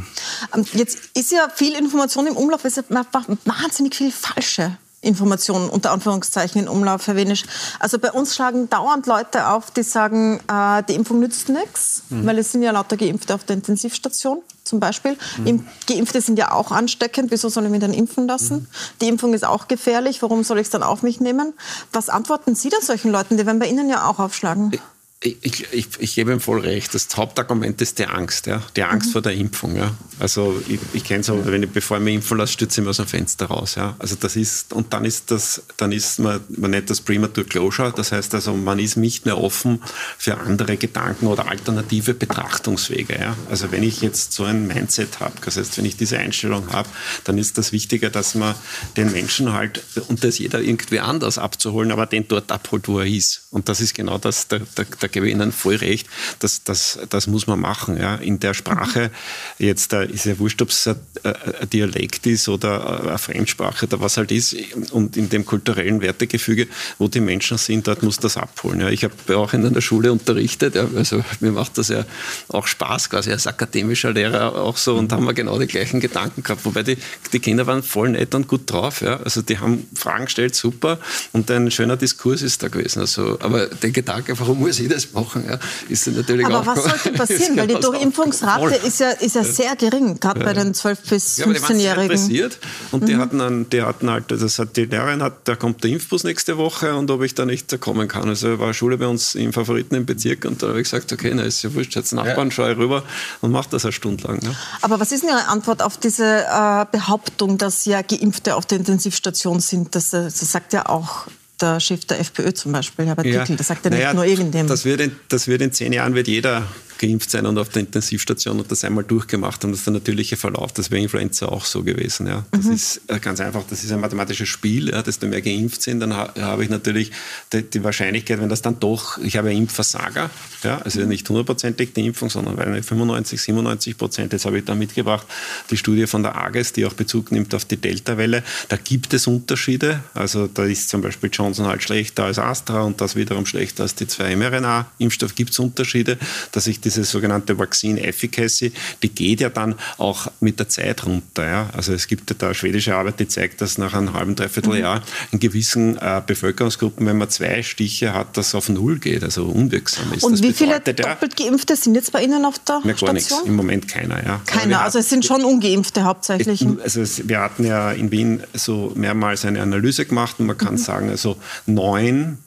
Ähm, 0.52 0.66
jetzt 0.72 0.98
ist 1.14 1.30
ja 1.30 1.48
viel 1.54 1.74
Information 1.74 2.26
im 2.26 2.36
Umlauf, 2.36 2.64
es 2.64 2.76
ist 2.76 2.90
wahnsinnig 2.90 3.94
viel 3.94 4.10
falsche 4.10 4.76
Informationen 5.00 5.70
unter 5.70 5.92
Anführungszeichen 5.92 6.60
in 6.60 6.68
Umlauf, 6.68 7.06
Herr 7.06 7.14
Wenisch. 7.14 7.44
Also 7.78 8.00
bei 8.00 8.10
uns 8.10 8.34
schlagen 8.34 8.68
dauernd 8.68 9.06
Leute 9.06 9.46
auf, 9.46 9.70
die 9.70 9.84
sagen, 9.84 10.40
äh, 10.50 10.82
die 10.82 10.94
Impfung 10.94 11.20
nützt 11.20 11.48
nichts, 11.50 12.02
mhm. 12.10 12.26
weil 12.26 12.36
es 12.38 12.50
sind 12.50 12.64
ja 12.64 12.72
lauter 12.72 12.96
Geimpfte 12.96 13.32
auf 13.32 13.44
der 13.44 13.54
Intensivstation 13.54 14.42
zum 14.64 14.80
Beispiel. 14.80 15.16
Mhm. 15.36 15.64
Geimpfte 15.86 16.20
sind 16.20 16.36
ja 16.36 16.50
auch 16.50 16.72
ansteckend, 16.72 17.30
wieso 17.30 17.48
soll 17.48 17.64
ich 17.66 17.70
mich 17.70 17.80
dann 17.80 17.94
impfen 17.94 18.26
lassen? 18.26 18.56
Mhm. 18.56 18.66
Die 19.00 19.08
Impfung 19.08 19.34
ist 19.34 19.44
auch 19.44 19.68
gefährlich, 19.68 20.20
warum 20.20 20.42
soll 20.42 20.58
ich 20.58 20.66
es 20.66 20.70
dann 20.70 20.82
auf 20.82 21.04
mich 21.04 21.20
nehmen? 21.20 21.54
Was 21.92 22.08
antworten 22.08 22.56
Sie 22.56 22.70
dann 22.70 22.82
solchen 22.82 23.12
Leuten? 23.12 23.36
Die 23.36 23.46
werden 23.46 23.60
bei 23.60 23.68
Ihnen 23.68 23.88
ja 23.88 24.08
auch 24.08 24.18
aufschlagen. 24.18 24.72
Ich, 25.20 25.66
ich, 25.72 25.88
ich, 25.98 26.14
gebe 26.14 26.30
ihm 26.30 26.38
voll 26.38 26.60
recht. 26.60 26.94
Das 26.94 27.08
Hauptargument 27.16 27.80
ist 27.80 27.98
die 27.98 28.06
Angst, 28.06 28.46
ja? 28.46 28.62
die 28.76 28.84
Angst 28.84 29.08
mhm. 29.08 29.12
vor 29.12 29.22
der 29.22 29.32
Impfung. 29.32 29.74
Ja? 29.74 29.92
Also 30.20 30.62
ich, 30.68 30.78
ich 30.92 31.02
kenne 31.02 31.22
es, 31.22 31.28
wenn 31.28 31.64
ich, 31.64 31.70
bevor 31.70 31.96
ich 31.96 32.04
mich 32.04 32.14
impfen 32.14 32.38
lasse, 32.38 32.52
stürze 32.52 32.80
ich 32.80 32.84
mir 32.84 32.90
aus 32.90 32.98
dem 32.98 33.08
Fenster 33.08 33.46
raus. 33.46 33.74
Ja? 33.74 33.96
Also 33.98 34.14
das 34.14 34.36
ist, 34.36 34.72
und 34.72 34.92
dann 34.92 35.04
ist 35.04 35.32
das, 35.32 35.64
dann 35.76 35.90
ist 35.90 36.20
man, 36.20 36.40
man 36.50 36.70
nennt 36.70 36.88
das 36.88 37.00
Premature 37.00 37.44
Closure. 37.44 37.92
Das 37.96 38.12
heißt 38.12 38.32
also, 38.36 38.54
man 38.54 38.78
ist 38.78 38.96
nicht 38.96 39.26
mehr 39.26 39.38
offen 39.38 39.82
für 40.18 40.38
andere 40.38 40.76
Gedanken 40.76 41.26
oder 41.26 41.48
alternative 41.48 42.14
Betrachtungswege. 42.14 43.18
Ja? 43.18 43.36
Also 43.50 43.72
wenn 43.72 43.82
ich 43.82 44.00
jetzt 44.02 44.32
so 44.32 44.44
ein 44.44 44.68
Mindset 44.68 45.18
habe, 45.18 45.34
das 45.44 45.56
heißt, 45.56 45.78
wenn 45.78 45.84
ich 45.84 45.96
diese 45.96 46.16
Einstellung 46.16 46.72
habe, 46.72 46.88
dann 47.24 47.38
ist 47.38 47.58
das 47.58 47.72
Wichtige, 47.72 48.10
dass 48.10 48.36
man 48.36 48.54
den 48.96 49.10
Menschen 49.10 49.52
halt, 49.52 49.82
und 50.06 50.22
das 50.22 50.38
jeder 50.38 50.60
irgendwie 50.60 51.00
anders 51.00 51.38
abzuholen, 51.38 51.90
aber 51.90 52.06
den 52.06 52.28
dort 52.28 52.52
abholt, 52.52 52.86
wo 52.86 53.00
er 53.00 53.06
ist. 53.06 53.48
Und 53.50 53.68
das 53.68 53.80
ist 53.80 53.94
genau 53.94 54.18
das, 54.18 54.46
der, 54.46 54.60
der, 54.76 54.84
der 54.84 55.07
gebe 55.08 55.26
ich 55.26 55.34
Ihnen 55.34 55.52
voll 55.52 55.76
recht, 55.76 56.06
das, 56.38 56.62
das, 56.64 56.98
das 57.08 57.26
muss 57.26 57.46
man 57.46 57.60
machen. 57.60 57.98
Ja. 58.00 58.16
In 58.16 58.40
der 58.40 58.54
Sprache, 58.54 59.10
jetzt 59.58 59.92
da 59.92 60.02
ist 60.02 60.26
ja 60.26 60.38
wurscht, 60.38 60.62
ob 60.62 60.70
es 60.70 60.86
ein, 60.86 60.96
ein 61.24 61.70
Dialekt 61.70 62.26
ist 62.26 62.48
oder 62.48 63.00
eine 63.00 63.18
Fremdsprache 63.18 63.86
oder 63.86 64.00
was 64.00 64.16
halt 64.16 64.30
ist, 64.32 64.56
und 64.92 65.16
in 65.16 65.28
dem 65.28 65.44
kulturellen 65.44 66.00
Wertegefüge, 66.00 66.68
wo 66.98 67.08
die 67.08 67.20
Menschen 67.20 67.58
sind, 67.58 67.86
dort 67.86 68.02
muss 68.02 68.18
das 68.18 68.36
abholen. 68.36 68.80
Ja. 68.80 68.88
Ich 68.90 69.04
habe 69.04 69.36
auch 69.36 69.52
in 69.52 69.64
einer 69.64 69.80
Schule 69.80 70.12
unterrichtet, 70.12 70.74
ja, 70.74 70.86
also 70.94 71.24
mir 71.40 71.52
macht 71.52 71.78
das 71.78 71.88
ja 71.88 72.04
auch 72.48 72.66
Spaß, 72.66 73.10
quasi 73.10 73.30
als 73.32 73.46
akademischer 73.46 74.12
Lehrer 74.12 74.54
auch 74.54 74.76
so, 74.76 74.96
und 74.96 75.12
haben 75.12 75.24
wir 75.24 75.34
genau 75.34 75.58
die 75.58 75.66
gleichen 75.66 76.00
Gedanken 76.00 76.42
gehabt, 76.42 76.64
wobei 76.64 76.82
die, 76.82 76.98
die 77.32 77.40
Kinder 77.40 77.66
waren 77.66 77.82
voll 77.82 78.10
nett 78.10 78.34
und 78.34 78.48
gut 78.48 78.70
drauf. 78.70 79.00
Ja. 79.00 79.20
Also 79.20 79.42
die 79.42 79.58
haben 79.58 79.88
Fragen 79.94 80.26
gestellt, 80.26 80.54
super, 80.54 80.98
und 81.32 81.50
ein 81.50 81.70
schöner 81.70 81.96
Diskurs 81.96 82.42
ist 82.42 82.62
da 82.62 82.68
gewesen. 82.68 83.00
Also, 83.00 83.38
aber 83.40 83.66
der 83.66 83.90
Gedanke, 83.90 84.38
warum 84.38 84.60
muss 84.60 84.78
ich 84.78 84.88
das 84.88 84.97
machen, 85.12 85.44
ja, 85.48 85.58
ist 85.88 86.06
natürlich 86.06 86.46
aber 86.46 86.60
auch... 86.60 86.66
Aber 86.66 86.76
was 86.76 86.84
sollte 86.84 87.12
passieren? 87.18 87.56
Weil 87.56 87.66
die 87.66 87.74
Durchimpfungsrate 87.74 88.74
ist 88.86 89.00
ja, 89.00 89.10
ist 89.10 89.34
ja 89.34 89.44
sehr 89.44 89.76
gering, 89.76 90.18
gerade 90.20 90.40
ja. 90.40 90.46
bei 90.46 90.52
den 90.52 90.74
12- 90.74 90.96
bis 91.08 91.38
15-Jährigen. 91.38 92.30
Ja, 92.30 92.48
und 92.92 93.02
mhm. 93.02 93.06
die, 93.06 93.16
hatten 93.16 93.40
einen, 93.40 93.70
die 93.70 93.82
hatten 93.82 94.10
halt, 94.10 94.30
das 94.30 94.58
hat 94.58 94.76
die 94.76 94.84
Lehrerin 94.84 95.22
hat, 95.22 95.34
da 95.44 95.56
kommt 95.56 95.84
der 95.84 95.90
Impfbus 95.90 96.24
nächste 96.24 96.56
Woche 96.58 96.94
und 96.94 97.10
ob 97.10 97.22
ich 97.22 97.34
da 97.34 97.44
nicht 97.44 97.80
kommen 97.80 98.08
kann. 98.08 98.28
Also 98.28 98.58
war 98.58 98.72
Schule 98.74 98.98
bei 98.98 99.06
uns 99.06 99.34
im 99.34 99.52
Favoriten 99.52 99.94
im 99.94 100.06
Bezirk 100.06 100.44
und 100.44 100.62
da 100.62 100.68
habe 100.68 100.80
ich 100.80 100.90
gesagt, 100.90 101.12
okay, 101.12 101.32
na 101.34 101.42
ist 101.42 101.62
ja 101.62 101.74
wurscht, 101.74 101.96
jetzt 101.96 102.12
Nachbarn, 102.12 102.48
ja. 102.48 102.50
schaue 102.52 102.72
ich 102.72 102.78
rüber 102.78 103.02
und 103.40 103.50
mache 103.50 103.68
das 103.70 103.84
eine 103.84 103.92
Stunde 103.92 104.26
lang. 104.26 104.42
Ne? 104.42 104.54
Aber 104.82 105.00
was 105.00 105.12
ist 105.12 105.22
denn 105.22 105.30
Ihre 105.30 105.48
Antwort 105.48 105.82
auf 105.82 105.96
diese 105.98 106.44
äh, 106.44 106.86
Behauptung, 106.90 107.58
dass 107.58 107.84
ja 107.84 108.02
Geimpfte 108.02 108.56
auf 108.56 108.66
der 108.66 108.78
Intensivstation 108.78 109.60
sind? 109.60 109.94
Das, 109.94 110.10
das 110.10 110.38
sagt 110.38 110.72
ja 110.72 110.88
auch 110.88 111.26
der 111.60 111.80
Chef 111.80 112.04
der 112.04 112.20
FPÖ 112.20 112.52
zum 112.52 112.72
Beispiel, 112.72 113.06
Herbert 113.06 113.26
ja. 113.26 113.40
Dickel. 113.40 113.56
Das 113.56 113.66
sagt 113.66 113.84
ja 113.84 113.90
nicht 113.90 114.00
naja, 114.00 114.14
nur 114.14 114.24
irgendjemand. 114.24 114.70
Das 114.70 114.84
wird, 114.84 115.00
in, 115.00 115.12
das 115.28 115.48
wird 115.48 115.62
in 115.62 115.72
zehn 115.72 115.92
Jahren 115.92 116.14
wird 116.14 116.28
jeder 116.28 116.64
geimpft 116.98 117.30
sein 117.30 117.46
und 117.46 117.58
auf 117.58 117.68
der 117.70 117.80
Intensivstation 117.80 118.58
und 118.58 118.70
das 118.70 118.84
einmal 118.84 119.04
durchgemacht 119.04 119.62
haben. 119.62 119.70
Das 119.70 119.80
ist 119.80 119.86
der 119.86 119.94
natürliche 119.94 120.36
Verlauf. 120.36 120.72
Das 120.72 120.90
wäre 120.90 121.02
Influenza 121.02 121.46
auch 121.46 121.64
so 121.64 121.82
gewesen. 121.82 122.26
Ja. 122.26 122.44
Das 122.50 122.64
mhm. 122.64 122.72
ist 122.72 123.00
äh, 123.06 123.18
ganz 123.18 123.40
einfach, 123.40 123.62
das 123.68 123.84
ist 123.84 123.92
ein 123.92 124.00
mathematisches 124.00 124.48
Spiel. 124.48 124.90
Ja. 124.90 125.02
Desto 125.02 125.26
mehr 125.26 125.40
geimpft 125.40 125.82
sind, 125.82 126.00
dann 126.00 126.14
ha 126.14 126.32
habe 126.38 126.64
ich 126.64 126.70
natürlich 126.70 127.12
die, 127.52 127.62
die, 127.62 127.84
Wahrscheinlichkeit, 127.84 128.40
wenn 128.40 128.48
das 128.48 128.62
dann 128.62 128.80
doch, 128.80 129.18
ich 129.18 129.36
habe 129.36 129.52
Impfversager, 129.52 130.30
ja, 130.62 130.78
also 130.78 131.00
nicht 131.00 131.28
hundertprozentig 131.28 131.92
die 131.94 132.06
Impfung, 132.06 132.30
sondern 132.30 132.56
weil 132.56 132.82
95, 132.82 133.40
97 133.40 133.96
Prozent, 133.96 134.32
jetzt 134.32 134.44
habe 134.44 134.58
ich 134.58 134.64
da 134.64 134.74
mitgebracht, 134.74 135.26
die 135.70 135.76
Studie 135.76 136.06
von 136.06 136.22
der 136.22 136.36
AGES, 136.36 136.72
die 136.72 136.84
auch 136.86 136.94
Bezug 136.94 137.32
nimmt 137.32 137.54
auf 137.54 137.64
die 137.64 137.76
Delta-Welle. 137.76 138.42
Da 138.68 138.76
gibt 138.76 139.14
es 139.14 139.26
Unterschiede. 139.26 140.02
Also 140.14 140.48
da 140.48 140.64
ist 140.64 140.88
zum 140.88 141.00
Beispiel 141.02 141.30
Johnson 141.32 141.66
halt 141.66 141.82
schlechter 141.82 142.24
als 142.24 142.38
Astra 142.38 142.82
und 142.82 143.00
das 143.00 143.16
wiederum 143.16 143.46
schlechter 143.46 143.84
als 143.84 143.94
die 143.94 144.06
zwei 144.06 144.34
mRNA-Impfstoffe. 144.36 145.34
Gibt 145.34 145.50
es 145.50 145.58
Unterschiede, 145.58 146.18
dass 146.52 146.66
ich 146.66 146.80
diese 146.88 147.04
sogenannte 147.04 147.58
Vaccine 147.58 148.02
Efficacy, 148.02 148.72
die 149.02 149.10
geht 149.10 149.40
ja 149.40 149.50
dann 149.50 149.74
auch 149.98 150.28
mit 150.40 150.58
der 150.58 150.68
Zeit 150.68 151.04
runter. 151.04 151.46
Ja? 151.46 151.70
Also 151.74 151.92
es 151.92 152.06
gibt 152.06 152.30
ja 152.30 152.36
da 152.38 152.54
schwedische 152.54 152.96
Arbeit, 152.96 153.20
die 153.20 153.28
zeigt, 153.28 153.60
dass 153.60 153.76
nach 153.76 153.92
einem 153.92 154.14
halben, 154.14 154.34
dreiviertel 154.34 154.74
mhm. 154.74 154.80
Jahr 154.80 155.02
in 155.30 155.38
gewissen 155.38 155.98
äh, 155.98 156.22
Bevölkerungsgruppen, 156.26 157.06
wenn 157.06 157.18
man 157.18 157.28
zwei 157.28 157.62
Stiche 157.62 158.14
hat, 158.14 158.36
das 158.38 158.54
auf 158.54 158.70
Null 158.70 158.98
geht, 158.98 159.22
also 159.22 159.44
unwirksam 159.46 160.12
ist. 160.14 160.24
Und 160.24 160.32
das 160.32 160.42
wie 160.42 160.52
viele 160.52 160.80
doppelt 160.80 161.36
Geimpfte 161.36 161.76
sind 161.76 161.94
jetzt 161.94 162.10
bei 162.12 162.22
Ihnen 162.22 162.44
auf 162.46 162.58
der 162.60 162.80
Na, 162.84 162.92
gar 162.94 163.12
nichts, 163.12 163.34
im 163.44 163.54
Moment 163.54 163.86
keiner. 163.86 164.24
Ja. 164.24 164.40
Keiner, 164.46 164.80
also 164.80 164.98
es 164.98 165.10
sind 165.10 165.26
schon 165.26 165.44
Ungeimpfte 165.44 166.04
hauptsächlich. 166.04 166.66
Also 166.82 167.02
wir 167.28 167.40
hatten 167.40 167.64
ja 167.64 167.92
in 167.92 168.10
Wien 168.10 168.42
so 168.54 168.92
mehrmals 168.94 169.44
eine 169.44 169.60
Analyse 169.60 170.06
gemacht 170.06 170.36
und 170.38 170.46
man 170.46 170.56
kann 170.56 170.74
mhm. 170.74 170.78
sagen, 170.78 171.10
also 171.10 171.36
neun 171.66 172.38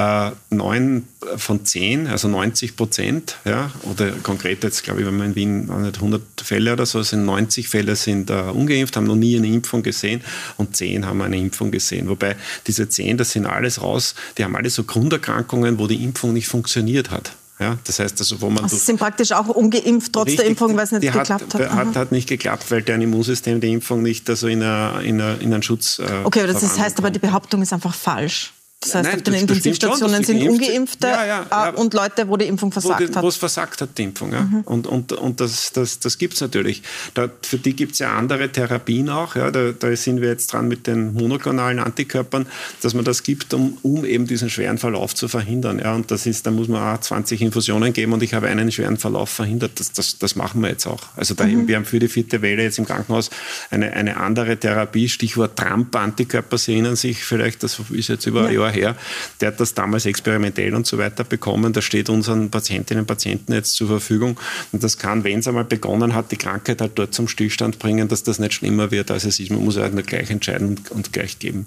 äh, 0.00 0.54
neun 0.54 1.04
von 1.36 1.64
zehn, 1.64 2.06
also 2.06 2.28
90 2.28 2.76
Prozent, 2.76 3.36
ja, 3.44 3.70
oder 3.90 4.10
konkret 4.22 4.64
jetzt, 4.64 4.82
glaube 4.82 5.00
ich, 5.00 5.06
wenn 5.06 5.16
man 5.16 5.28
in 5.28 5.34
Wien 5.34 5.70
100 5.70 6.22
Fälle 6.42 6.72
oder 6.72 6.86
so 6.86 7.02
sind, 7.02 7.24
90 7.24 7.68
Fälle 7.68 7.96
sind 7.96 8.30
uh, 8.30 8.50
ungeimpft, 8.52 8.96
haben 8.96 9.06
noch 9.06 9.16
nie 9.16 9.36
eine 9.36 9.46
Impfung 9.48 9.82
gesehen 9.82 10.22
und 10.56 10.76
zehn 10.76 11.06
haben 11.06 11.20
eine 11.22 11.36
Impfung 11.38 11.70
gesehen. 11.70 12.08
Wobei 12.08 12.36
diese 12.66 12.88
zehn, 12.88 13.16
das 13.18 13.32
sind 13.32 13.46
alles 13.46 13.82
raus, 13.82 14.14
die 14.38 14.44
haben 14.44 14.56
alle 14.56 14.70
so 14.70 14.84
Grunderkrankungen, 14.84 15.78
wo 15.78 15.86
die 15.86 16.02
Impfung 16.02 16.32
nicht 16.32 16.48
funktioniert 16.48 17.10
hat. 17.10 17.32
Ja, 17.58 17.76
das 17.84 17.98
heißt 17.98 18.18
also, 18.20 18.40
wo 18.40 18.48
man. 18.48 18.64
Also 18.64 18.76
sind 18.76 18.98
praktisch 18.98 19.32
auch 19.32 19.48
ungeimpft 19.48 20.14
trotz 20.14 20.28
richtig, 20.28 20.40
der 20.40 20.50
Impfung, 20.50 20.74
weil 20.76 20.84
es 20.84 20.92
nicht 20.92 21.02
geklappt 21.12 21.54
hat. 21.54 21.70
Hat, 21.70 21.94
hat 21.94 22.10
nicht 22.10 22.26
geklappt, 22.26 22.70
weil 22.70 22.80
deren 22.80 23.02
Immunsystem 23.02 23.60
die 23.60 23.70
Impfung 23.70 24.02
nicht 24.02 24.30
also 24.30 24.48
in, 24.48 24.62
eine, 24.62 25.02
in, 25.02 25.20
eine, 25.20 25.34
in 25.34 25.52
einen 25.52 25.62
Schutz. 25.62 25.98
Äh, 25.98 26.04
okay, 26.24 26.40
aber 26.40 26.54
das 26.54 26.78
heißt 26.78 26.98
aber, 26.98 27.10
die 27.10 27.18
Behauptung 27.18 27.60
ist 27.60 27.74
einfach 27.74 27.94
falsch. 27.94 28.54
Das 28.82 28.94
heißt, 28.94 29.04
Nein, 29.04 29.16
auf 29.16 29.22
den 29.24 29.34
Intensivstationen 29.34 30.24
sind 30.24 30.48
Ungeimpfte 30.48 31.06
ja, 31.06 31.26
ja, 31.26 31.46
ja, 31.50 31.68
und 31.68 31.92
Leute, 31.92 32.26
wo 32.26 32.38
die 32.38 32.46
Impfung 32.46 32.72
versagt 32.72 33.10
wo 33.10 33.14
hat. 33.14 33.22
Wo 33.22 33.28
es 33.28 33.36
versagt 33.36 33.82
hat, 33.82 33.90
die 33.98 34.04
Impfung. 34.04 34.32
Ja. 34.32 34.40
Mhm. 34.40 34.62
Und, 34.62 34.86
und, 34.86 35.12
und 35.12 35.38
das, 35.38 35.72
das, 35.72 35.98
das 35.98 36.16
gibt 36.16 36.32
es 36.32 36.40
natürlich. 36.40 36.82
Da, 37.12 37.28
für 37.42 37.58
die 37.58 37.76
gibt 37.76 37.92
es 37.92 37.98
ja 37.98 38.16
andere 38.16 38.48
Therapien 38.48 39.10
auch. 39.10 39.36
Ja. 39.36 39.50
Da, 39.50 39.72
da, 39.72 39.94
sind 39.94 40.22
wir 40.22 40.30
jetzt 40.30 40.54
dran 40.54 40.66
mit 40.66 40.86
den 40.86 41.12
monoklonalen 41.12 41.78
Antikörpern, 41.78 42.46
dass 42.80 42.94
man 42.94 43.04
das 43.04 43.22
gibt, 43.22 43.52
um, 43.52 43.76
um 43.82 44.06
eben 44.06 44.26
diesen 44.26 44.48
schweren 44.48 44.78
Verlauf 44.78 45.14
zu 45.14 45.28
verhindern. 45.28 45.78
Ja. 45.78 45.94
Und 45.94 46.10
das 46.10 46.24
ist, 46.24 46.46
da 46.46 46.50
muss 46.50 46.68
man 46.68 46.96
auch 46.96 46.98
20 46.98 47.42
Infusionen 47.42 47.92
geben 47.92 48.14
und 48.14 48.22
ich 48.22 48.32
habe 48.32 48.46
einen 48.46 48.72
schweren 48.72 48.96
Verlauf 48.96 49.28
verhindert. 49.28 49.78
Das, 49.78 49.92
das, 49.92 50.16
das 50.16 50.36
machen 50.36 50.62
wir 50.62 50.70
jetzt 50.70 50.86
auch. 50.86 51.02
Also 51.16 51.34
da 51.34 51.44
mhm. 51.44 51.68
wir 51.68 51.76
haben 51.76 51.84
für 51.84 51.98
die 51.98 52.08
vierte 52.08 52.40
Welle 52.40 52.62
jetzt 52.62 52.78
im 52.78 52.86
Krankenhaus 52.86 53.28
eine, 53.70 53.92
eine 53.92 54.16
andere 54.16 54.56
Therapie, 54.56 55.10
Stichwort 55.10 55.58
Trump-Antikörper, 55.58 56.56
Sie 56.56 56.72
erinnern 56.72 56.96
sich 56.96 57.24
vielleicht, 57.24 57.62
das 57.62 57.78
ist 57.90 58.08
jetzt 58.08 58.24
über 58.24 58.46
ein 58.46 58.54
Jahr 58.54 58.69
her, 58.70 58.96
der 59.40 59.48
hat 59.48 59.60
das 59.60 59.74
damals 59.74 60.06
experimentell 60.06 60.74
und 60.74 60.86
so 60.86 60.98
weiter 60.98 61.24
bekommen. 61.24 61.72
Das 61.72 61.84
steht 61.84 62.08
unseren 62.08 62.50
Patientinnen 62.50 63.02
und 63.02 63.06
Patienten 63.06 63.52
jetzt 63.52 63.74
zur 63.74 63.88
Verfügung. 63.88 64.38
Und 64.72 64.82
das 64.82 64.98
kann, 64.98 65.24
wenn 65.24 65.40
es 65.40 65.48
einmal 65.48 65.64
begonnen 65.64 66.14
hat, 66.14 66.30
die 66.32 66.36
Krankheit 66.36 66.80
halt 66.80 66.92
dort 66.94 67.14
zum 67.14 67.28
Stillstand 67.28 67.78
bringen, 67.78 68.08
dass 68.08 68.22
das 68.22 68.38
nicht 68.38 68.54
schlimmer 68.54 68.90
wird, 68.90 69.10
als 69.10 69.24
es 69.24 69.38
ist. 69.40 69.50
Man 69.50 69.64
muss 69.64 69.76
halt 69.76 69.94
nur 69.94 70.02
gleich 70.02 70.30
entscheiden 70.30 70.80
und, 70.90 71.12
gleich 71.12 71.38
geben. 71.38 71.66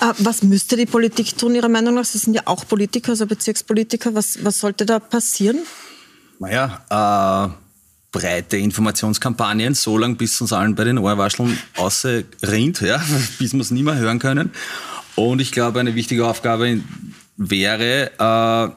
Ja. 0.00 0.10
Äh, 0.10 0.14
was 0.18 0.42
müsste 0.42 0.76
die 0.76 0.86
Politik 0.86 1.36
tun, 1.36 1.54
Ihrer 1.54 1.68
Meinung 1.68 1.94
nach? 1.94 2.04
Sie 2.04 2.18
sind 2.18 2.34
ja 2.34 2.42
auch 2.44 2.66
Politiker, 2.66 3.10
also 3.10 3.26
Bezirkspolitiker. 3.26 4.14
Was, 4.14 4.44
was 4.44 4.60
sollte 4.60 4.86
da 4.86 4.98
passieren? 4.98 5.58
Naja, 6.38 7.50
äh 7.54 7.68
breite 8.10 8.56
Informationskampagnen, 8.56 9.74
so 9.74 9.98
lange 9.98 10.14
bis 10.14 10.40
uns 10.40 10.52
allen 10.52 10.74
bei 10.74 10.84
den 10.84 10.98
Ohrwascheln 10.98 11.58
ausrinnt, 11.76 12.80
ja, 12.80 13.02
bis 13.38 13.52
wir 13.52 13.60
es 13.60 13.70
nie 13.70 13.82
mehr 13.82 13.96
hören 13.96 14.18
können. 14.18 14.50
Und 15.18 15.40
ich 15.40 15.50
glaube, 15.50 15.80
eine 15.80 15.96
wichtige 15.96 16.28
Aufgabe 16.28 16.80
wäre, 17.36 18.12
äh, 18.18 18.72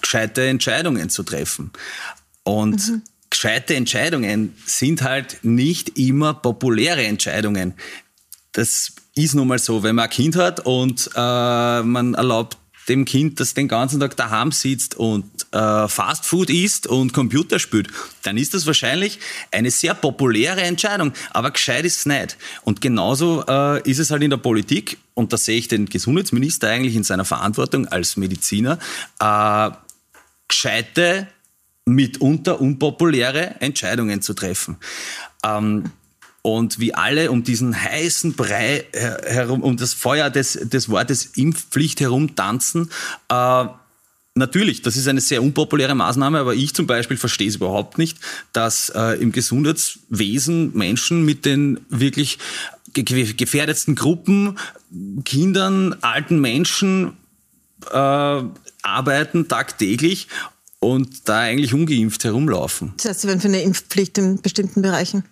gescheite 0.00 0.46
Entscheidungen 0.46 1.10
zu 1.10 1.24
treffen. 1.24 1.72
Und 2.44 2.88
mhm. 2.88 3.02
gescheite 3.28 3.74
Entscheidungen 3.74 4.54
sind 4.66 5.02
halt 5.02 5.38
nicht 5.42 5.98
immer 5.98 6.32
populäre 6.32 7.04
Entscheidungen. 7.04 7.74
Das 8.52 8.92
ist 9.16 9.34
nun 9.34 9.48
mal 9.48 9.58
so, 9.58 9.82
wenn 9.82 9.96
man 9.96 10.04
ein 10.04 10.10
Kind 10.10 10.36
hat 10.36 10.60
und 10.60 11.10
äh, 11.16 11.82
man 11.82 12.14
erlaubt 12.14 12.56
dem 12.88 13.04
Kind, 13.04 13.40
das 13.40 13.54
den 13.54 13.68
ganzen 13.68 14.00
Tag 14.00 14.16
daheim 14.16 14.52
sitzt 14.52 14.94
und 14.96 15.24
äh, 15.52 15.88
Fastfood 15.88 16.50
isst 16.50 16.86
und 16.86 17.12
Computer 17.12 17.58
spielt, 17.58 17.88
dann 18.22 18.36
ist 18.36 18.54
das 18.54 18.66
wahrscheinlich 18.66 19.18
eine 19.50 19.70
sehr 19.70 19.94
populäre 19.94 20.62
Entscheidung. 20.62 21.12
Aber 21.30 21.50
gescheit 21.50 21.84
ist 21.84 21.98
es 21.98 22.06
nicht. 22.06 22.36
Und 22.62 22.80
genauso 22.80 23.44
äh, 23.48 23.88
ist 23.88 23.98
es 23.98 24.10
halt 24.10 24.22
in 24.22 24.30
der 24.30 24.36
Politik, 24.36 24.98
und 25.14 25.32
da 25.32 25.36
sehe 25.36 25.58
ich 25.58 25.68
den 25.68 25.86
Gesundheitsminister 25.86 26.68
eigentlich 26.68 26.96
in 26.96 27.04
seiner 27.04 27.24
Verantwortung 27.24 27.86
als 27.88 28.16
Mediziner, 28.16 28.78
äh, 29.20 29.70
gescheite, 30.48 31.28
mitunter 31.86 32.60
unpopuläre 32.60 33.60
Entscheidungen 33.60 34.22
zu 34.22 34.34
treffen. 34.34 34.76
Ähm, 35.44 35.84
und 36.46 36.78
wie 36.78 36.92
alle 36.92 37.30
um 37.30 37.42
diesen 37.42 37.74
heißen 37.74 38.34
Brei 38.34 38.84
herum, 38.92 39.62
um 39.62 39.78
das 39.78 39.94
Feuer 39.94 40.28
des, 40.28 40.52
des 40.52 40.90
Wortes 40.90 41.30
Impfpflicht 41.36 42.00
herumtanzen, 42.00 42.90
äh, 43.30 43.64
Natürlich, 44.36 44.82
das 44.82 44.96
ist 44.96 45.06
eine 45.06 45.20
sehr 45.20 45.40
unpopuläre 45.44 45.94
Maßnahme, 45.94 46.40
aber 46.40 46.56
ich 46.56 46.74
zum 46.74 46.88
Beispiel 46.88 47.16
verstehe 47.16 47.46
es 47.46 47.54
überhaupt 47.54 47.98
nicht, 47.98 48.18
dass 48.52 48.88
äh, 48.88 49.16
im 49.22 49.30
Gesundheitswesen 49.30 50.76
Menschen 50.76 51.24
mit 51.24 51.44
den 51.44 51.78
wirklich 51.88 52.38
gefährdetsten 52.92 53.94
Gruppen, 53.94 54.58
Kindern, 55.24 55.94
alten 56.00 56.40
Menschen 56.40 57.16
äh, 57.92 58.42
arbeiten 58.82 59.46
tagtäglich 59.46 60.26
und 60.80 61.28
da 61.28 61.38
eigentlich 61.38 61.72
ungeimpft 61.72 62.24
herumlaufen. 62.24 62.92
Das 62.96 63.10
heißt, 63.10 63.20
Sie 63.20 63.28
werden 63.28 63.40
für 63.40 63.46
eine 63.46 63.62
Impfpflicht 63.62 64.18
in 64.18 64.42
bestimmten 64.42 64.82
Bereichen? 64.82 65.22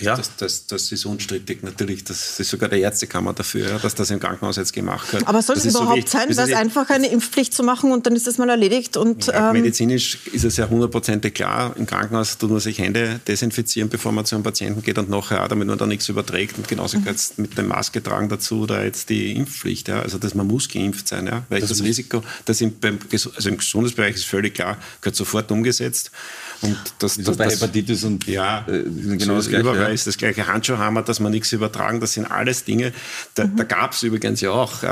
Ja. 0.00 0.16
Das, 0.16 0.36
das, 0.36 0.66
das 0.66 0.92
ist 0.92 1.04
unstrittig 1.06 1.62
natürlich. 1.62 2.04
Das 2.04 2.38
ist 2.38 2.50
sogar 2.50 2.68
der 2.68 2.80
Ärztekammer 2.80 3.32
dafür, 3.32 3.78
dass 3.78 3.94
das 3.94 4.10
im 4.10 4.20
Krankenhaus 4.20 4.56
jetzt 4.56 4.72
gemacht 4.72 5.12
wird. 5.12 5.26
Aber 5.26 5.42
soll 5.42 5.56
es 5.56 5.64
überhaupt 5.64 6.08
so 6.08 6.18
sein, 6.18 6.30
es 6.30 6.52
einfach 6.52 6.90
eine 6.90 7.08
Impfpflicht 7.08 7.54
zu 7.54 7.62
machen 7.62 7.92
und 7.92 8.06
dann 8.06 8.14
ist 8.14 8.26
das 8.26 8.38
mal 8.38 8.48
erledigt? 8.48 8.96
Und, 8.96 9.26
ja, 9.26 9.50
ähm, 9.50 9.54
medizinisch 9.54 10.18
ist 10.32 10.44
es 10.44 10.56
ja 10.56 10.68
hundertprozentig 10.68 11.34
klar. 11.34 11.74
Im 11.76 11.86
Krankenhaus 11.86 12.38
tut 12.38 12.50
man 12.50 12.60
sich 12.60 12.78
Hände 12.78 13.20
desinfizieren, 13.26 13.88
bevor 13.88 14.12
man 14.12 14.24
zu 14.24 14.34
einem 14.34 14.44
Patienten 14.44 14.82
geht 14.82 14.98
und 14.98 15.08
nachher 15.08 15.44
auch, 15.44 15.48
damit 15.48 15.66
man 15.68 15.78
da 15.78 15.86
nichts 15.86 16.08
überträgt. 16.08 16.58
Und 16.58 16.68
genauso 16.68 16.98
mhm. 16.98 17.08
es 17.08 17.38
mit 17.38 17.56
dem 17.56 17.68
Maske 17.68 18.02
tragen 18.02 18.28
dazu 18.28 18.62
oder 18.62 18.84
jetzt 18.84 19.08
die 19.08 19.32
Impfpflicht. 19.32 19.88
Ja. 19.88 20.00
Also 20.00 20.18
dass 20.18 20.34
man 20.34 20.46
muss 20.46 20.68
geimpft 20.68 21.08
sein. 21.08 21.26
Ja. 21.26 21.44
Weil 21.48 21.60
das, 21.60 21.70
das 21.70 21.82
Risiko, 21.82 22.22
das 22.44 22.60
im, 22.60 22.78
beim, 22.78 22.98
also 23.12 23.48
im 23.48 23.58
Gesundheitsbereich 23.58 24.16
ist 24.16 24.26
völlig 24.26 24.54
klar, 24.54 24.76
gehört 25.00 25.16
sofort 25.16 25.50
umgesetzt. 25.50 26.10
Und 26.62 26.76
das, 26.98 27.16
das, 27.16 27.36
bei 27.36 27.50
Hepatitis 27.50 28.04
und 28.04 28.26
ja, 28.26 28.64
äh, 28.68 28.82
genau 28.82 29.36
das 29.36 29.48
gleiche, 29.48 29.62
überall 29.62 29.78
ja. 29.78 29.88
ist 29.88 30.06
das 30.06 30.16
gleiche 30.16 30.46
Handschuhhammer, 30.46 31.02
dass 31.02 31.20
man 31.20 31.32
nichts 31.32 31.52
übertragen. 31.52 32.00
Das 32.00 32.14
sind 32.14 32.26
alles 32.26 32.64
Dinge. 32.64 32.92
Da, 33.34 33.46
mhm. 33.46 33.56
da 33.56 33.64
gab 33.64 33.92
es 33.92 34.02
übrigens 34.02 34.40
ja 34.40 34.50
auch 34.50 34.82
äh, 34.82 34.86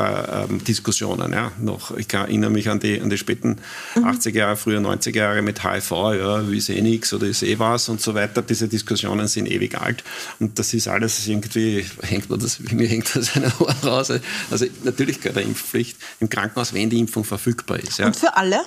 ähm, 0.45 0.63
Diskussionen. 0.65 1.33
Ja, 1.33 1.53
noch. 1.61 1.97
Ich 1.97 2.13
erinnere 2.13 2.51
mich 2.51 2.69
an 2.69 2.81
die, 2.81 3.01
an 3.01 3.11
die 3.11 3.19
späten 3.19 3.57
mhm. 3.95 4.05
80er 4.05 4.35
Jahre, 4.35 4.57
früher 4.57 4.81
90er 4.81 5.17
Jahre 5.17 5.43
mit 5.43 5.65
HIV. 5.65 5.91
Ja, 5.91 6.41
ist 6.41 6.69
eh 6.69 6.81
nichts 6.81 7.13
oder 7.13 7.27
ist 7.27 7.43
eh 7.43 7.59
was 7.59 7.89
und 7.89 8.01
so 8.01 8.15
weiter. 8.15 8.43
Diese 8.43 8.69
Diskussionen 8.69 9.27
sind 9.29 9.51
ewig 9.51 9.79
alt 9.79 10.05
und 10.39 10.59
das 10.59 10.75
ist 10.75 10.89
alles 10.89 11.27
irgendwie 11.27 11.85
hängt 12.03 12.31
mir 12.31 12.39
das, 12.39 12.61
mir 12.61 12.89
hängt 12.89 13.15
das 13.15 13.37
einer 13.37 13.53
Ohr 13.61 13.75
raus. 13.85 14.13
Also 14.51 14.67
natürlich 14.83 15.21
gehört 15.21 15.39
eine 15.39 15.47
Impfpflicht 15.47 15.97
im 16.21 16.29
Krankenhaus, 16.29 16.75
wenn 16.75 16.91
die 16.91 16.99
Impfung 16.99 17.25
verfügbar 17.25 17.79
ist. 17.79 17.99
Ja. 17.99 18.07
Und 18.07 18.17
für 18.17 18.37
alle? 18.37 18.61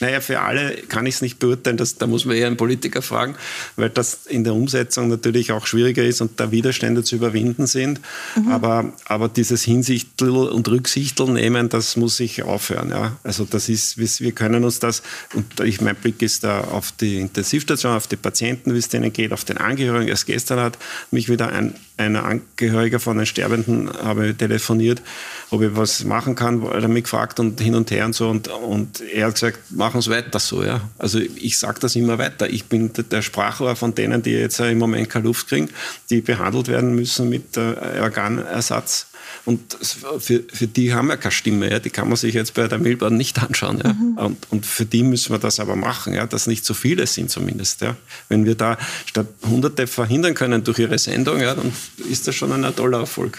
Naja, 0.00 0.20
für 0.20 0.40
alle 0.40 0.76
kann 0.88 1.06
ich 1.06 1.16
es 1.16 1.22
nicht 1.22 1.38
beurteilen, 1.38 1.76
das, 1.76 1.96
da 1.96 2.06
muss 2.06 2.24
man 2.24 2.36
eher 2.36 2.46
einen 2.46 2.56
Politiker 2.56 3.00
fragen, 3.00 3.34
weil 3.76 3.88
das 3.88 4.26
in 4.26 4.44
der 4.44 4.54
Umsetzung 4.54 5.08
natürlich 5.08 5.52
auch 5.52 5.66
schwieriger 5.66 6.04
ist 6.04 6.20
und 6.20 6.38
da 6.38 6.50
Widerstände 6.50 7.02
zu 7.02 7.16
überwinden 7.16 7.66
sind. 7.66 8.00
Mhm. 8.36 8.48
Aber, 8.48 8.92
aber 9.06 9.28
dieses 9.28 9.62
Hinsichtel 9.62 10.30
und 10.30 10.68
Rücksichtel 10.68 11.28
nehmen, 11.30 11.68
das 11.68 11.96
muss 11.96 12.16
sich 12.16 12.42
aufhören. 12.42 12.90
Ja. 12.90 13.16
Also 13.22 13.44
das 13.44 13.68
ist, 13.68 13.98
wir 13.98 14.32
können 14.32 14.64
uns 14.64 14.78
das, 14.80 15.02
und 15.34 15.60
ich, 15.60 15.80
mein 15.80 15.96
Blick 15.96 16.20
ist 16.20 16.44
da 16.44 16.60
auf 16.60 16.92
die 16.92 17.18
Intensivstation, 17.18 17.92
auf 17.92 18.06
die 18.06 18.16
Patienten, 18.16 18.74
wie 18.74 18.78
es 18.78 18.88
denen 18.88 19.12
geht, 19.12 19.32
auf 19.32 19.44
den 19.44 19.58
Angehörigen. 19.58 20.08
Erst 20.08 20.26
gestern 20.26 20.60
hat 20.60 20.78
mich 21.10 21.28
wieder 21.28 21.48
ein, 21.48 21.74
ein 21.96 22.16
Angehöriger 22.16 23.00
von 23.00 23.16
einem 23.16 23.26
Sterbenden 23.26 23.90
habe 23.90 24.34
telefoniert, 24.36 25.02
ob 25.50 25.62
ich 25.62 25.74
was 25.76 26.04
machen 26.04 26.34
kann, 26.34 26.62
er 26.62 26.82
hat 26.82 26.90
mich 26.90 27.04
gefragt 27.04 27.40
und 27.40 27.60
hin 27.60 27.74
und 27.74 27.90
her 27.90 28.04
und 28.04 28.14
so 28.14 28.28
und, 28.28 28.48
und 28.48 29.00
er 29.00 29.26
hat 29.26 29.34
gesagt, 29.34 29.58
machen 29.70 30.02
Sie 30.02 30.10
weiter 30.10 30.38
so, 30.38 30.62
ja. 30.62 30.80
Also 30.98 31.18
ich 31.18 31.58
sage 31.58 31.80
das 31.80 31.96
immer 31.96 32.18
weiter. 32.18 32.48
Ich 32.50 32.66
bin 32.66 32.90
der 32.92 33.22
Sprachrohr 33.22 33.76
von 33.76 33.94
denen, 33.94 34.22
die 34.22 34.32
jetzt 34.32 34.60
im 34.60 34.78
Moment 34.78 35.08
keine 35.08 35.26
Luft 35.26 35.48
kriegen, 35.48 35.70
die 36.10 36.20
behandelt 36.20 36.68
werden 36.68 36.94
müssen 36.94 37.28
mit 37.28 37.56
äh, 37.56 38.00
Organersatz. 38.00 39.06
Und 39.44 39.76
für, 40.18 40.42
für 40.42 40.66
die 40.66 40.92
haben 40.92 41.08
wir 41.08 41.16
keine 41.16 41.32
Stimme. 41.32 41.70
Ja. 41.70 41.78
Die 41.78 41.90
kann 41.90 42.08
man 42.08 42.16
sich 42.16 42.34
jetzt 42.34 42.54
bei 42.54 42.66
der 42.68 42.78
Milbahn 42.78 43.16
nicht 43.16 43.42
anschauen. 43.42 43.80
Ja. 43.82 43.92
Mhm. 43.92 44.18
Und, 44.18 44.46
und, 44.50 44.66
für 44.66 44.84
die 44.84 45.02
müssen 45.02 45.32
wir 45.32 45.38
das 45.38 45.60
aber 45.60 45.76
machen, 45.76 46.14
ja, 46.14 46.26
dass 46.26 46.46
nicht 46.46 46.64
so 46.64 46.74
viele 46.74 47.06
sind 47.06 47.30
zumindest. 47.30 47.80
Ja. 47.80 47.96
Wenn 48.28 48.44
wir 48.44 48.54
da 48.54 48.78
statt 49.06 49.28
Hunderte 49.48 49.86
verhindern 49.86 50.34
können 50.34 50.64
durch 50.64 50.78
ihre 50.78 50.98
Sendung, 50.98 51.40
ja, 51.40 51.54
dann 51.54 51.72
ist 52.10 52.26
das 52.26 52.34
schon 52.34 52.52
ein 52.52 52.76
toller 52.76 53.00
Erfolg. 53.00 53.38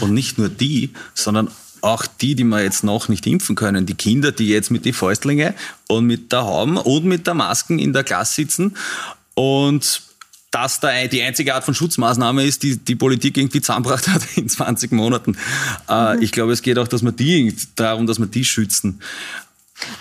Und 0.00 0.14
nicht 0.14 0.38
nur 0.38 0.48
die, 0.48 0.90
sondern 1.14 1.48
auch 1.82 2.06
die, 2.06 2.34
die 2.34 2.44
wir 2.44 2.62
jetzt 2.62 2.84
noch 2.84 3.08
nicht 3.08 3.26
impfen 3.26 3.56
können, 3.56 3.86
die 3.86 3.94
Kinder, 3.94 4.32
die 4.32 4.48
jetzt 4.48 4.70
mit 4.70 4.84
den 4.84 4.92
Fäustlinge 4.92 5.54
und 5.88 6.06
mit 6.06 6.32
der 6.32 6.42
Hauben 6.42 6.76
und 6.76 7.04
mit 7.04 7.26
der 7.26 7.34
Masken 7.34 7.78
in 7.78 7.92
der 7.92 8.04
Klasse 8.04 8.34
sitzen 8.34 8.76
und 9.34 10.02
das 10.50 10.80
da 10.80 11.06
die 11.06 11.22
einzige 11.22 11.54
Art 11.54 11.64
von 11.64 11.74
Schutzmaßnahme 11.74 12.44
ist, 12.44 12.62
die 12.62 12.76
die 12.76 12.96
Politik 12.96 13.36
irgendwie 13.36 13.60
zusammengebracht 13.60 14.08
hat 14.08 14.22
in 14.36 14.48
20 14.48 14.92
Monaten. 14.92 15.36
Äh, 15.88 16.16
mhm. 16.16 16.22
Ich 16.22 16.32
glaube, 16.32 16.52
es 16.52 16.62
geht 16.62 16.78
auch 16.78 16.88
dass 16.88 17.02
wir 17.02 17.12
die, 17.12 17.54
darum, 17.76 18.06
dass 18.06 18.18
wir 18.18 18.26
die 18.26 18.44
schützen. 18.44 19.00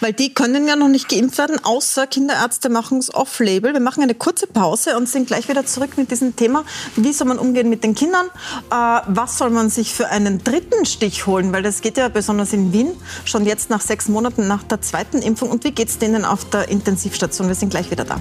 Weil 0.01 0.13
die 0.13 0.33
können 0.33 0.67
ja 0.67 0.75
noch 0.75 0.87
nicht 0.87 1.07
geimpft 1.07 1.37
werden, 1.37 1.57
außer 1.63 2.07
Kinderärzte 2.07 2.69
machen 2.69 2.97
es 2.97 3.13
off-label. 3.13 3.73
Wir 3.73 3.79
machen 3.79 4.03
eine 4.03 4.13
kurze 4.13 4.47
Pause 4.47 4.97
und 4.97 5.07
sind 5.07 5.27
gleich 5.27 5.47
wieder 5.47 5.65
zurück 5.65 5.97
mit 5.97 6.11
diesem 6.11 6.35
Thema. 6.35 6.65
Wie 6.95 7.13
soll 7.13 7.27
man 7.27 7.39
umgehen 7.39 7.69
mit 7.69 7.83
den 7.83 7.95
Kindern? 7.95 8.27
Äh, 8.71 9.01
was 9.07 9.37
soll 9.37 9.51
man 9.51 9.69
sich 9.69 9.93
für 9.93 10.09
einen 10.09 10.43
dritten 10.43 10.85
Stich 10.85 11.27
holen? 11.27 11.53
Weil 11.53 11.63
das 11.63 11.81
geht 11.81 11.97
ja 11.97 12.09
besonders 12.09 12.53
in 12.53 12.73
Wien 12.73 12.91
schon 13.25 13.45
jetzt 13.45 13.69
nach 13.69 13.81
sechs 13.81 14.07
Monaten 14.07 14.47
nach 14.47 14.63
der 14.63 14.81
zweiten 14.81 15.21
Impfung. 15.21 15.49
Und 15.49 15.63
wie 15.63 15.71
geht 15.71 15.89
es 15.89 15.97
denen 15.97 16.25
auf 16.25 16.49
der 16.49 16.69
Intensivstation? 16.69 17.47
Wir 17.47 17.55
sind 17.55 17.69
gleich 17.69 17.89
wieder 17.91 18.05
da. 18.05 18.19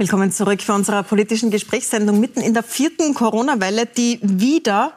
Willkommen 0.00 0.30
zurück 0.30 0.62
für 0.62 0.74
unsere 0.74 1.02
politischen 1.02 1.50
Gesprächssendung 1.50 2.20
mitten 2.20 2.40
in 2.40 2.54
der 2.54 2.62
vierten 2.62 3.14
Corona-Welle, 3.14 3.84
die 3.84 4.20
wieder 4.22 4.92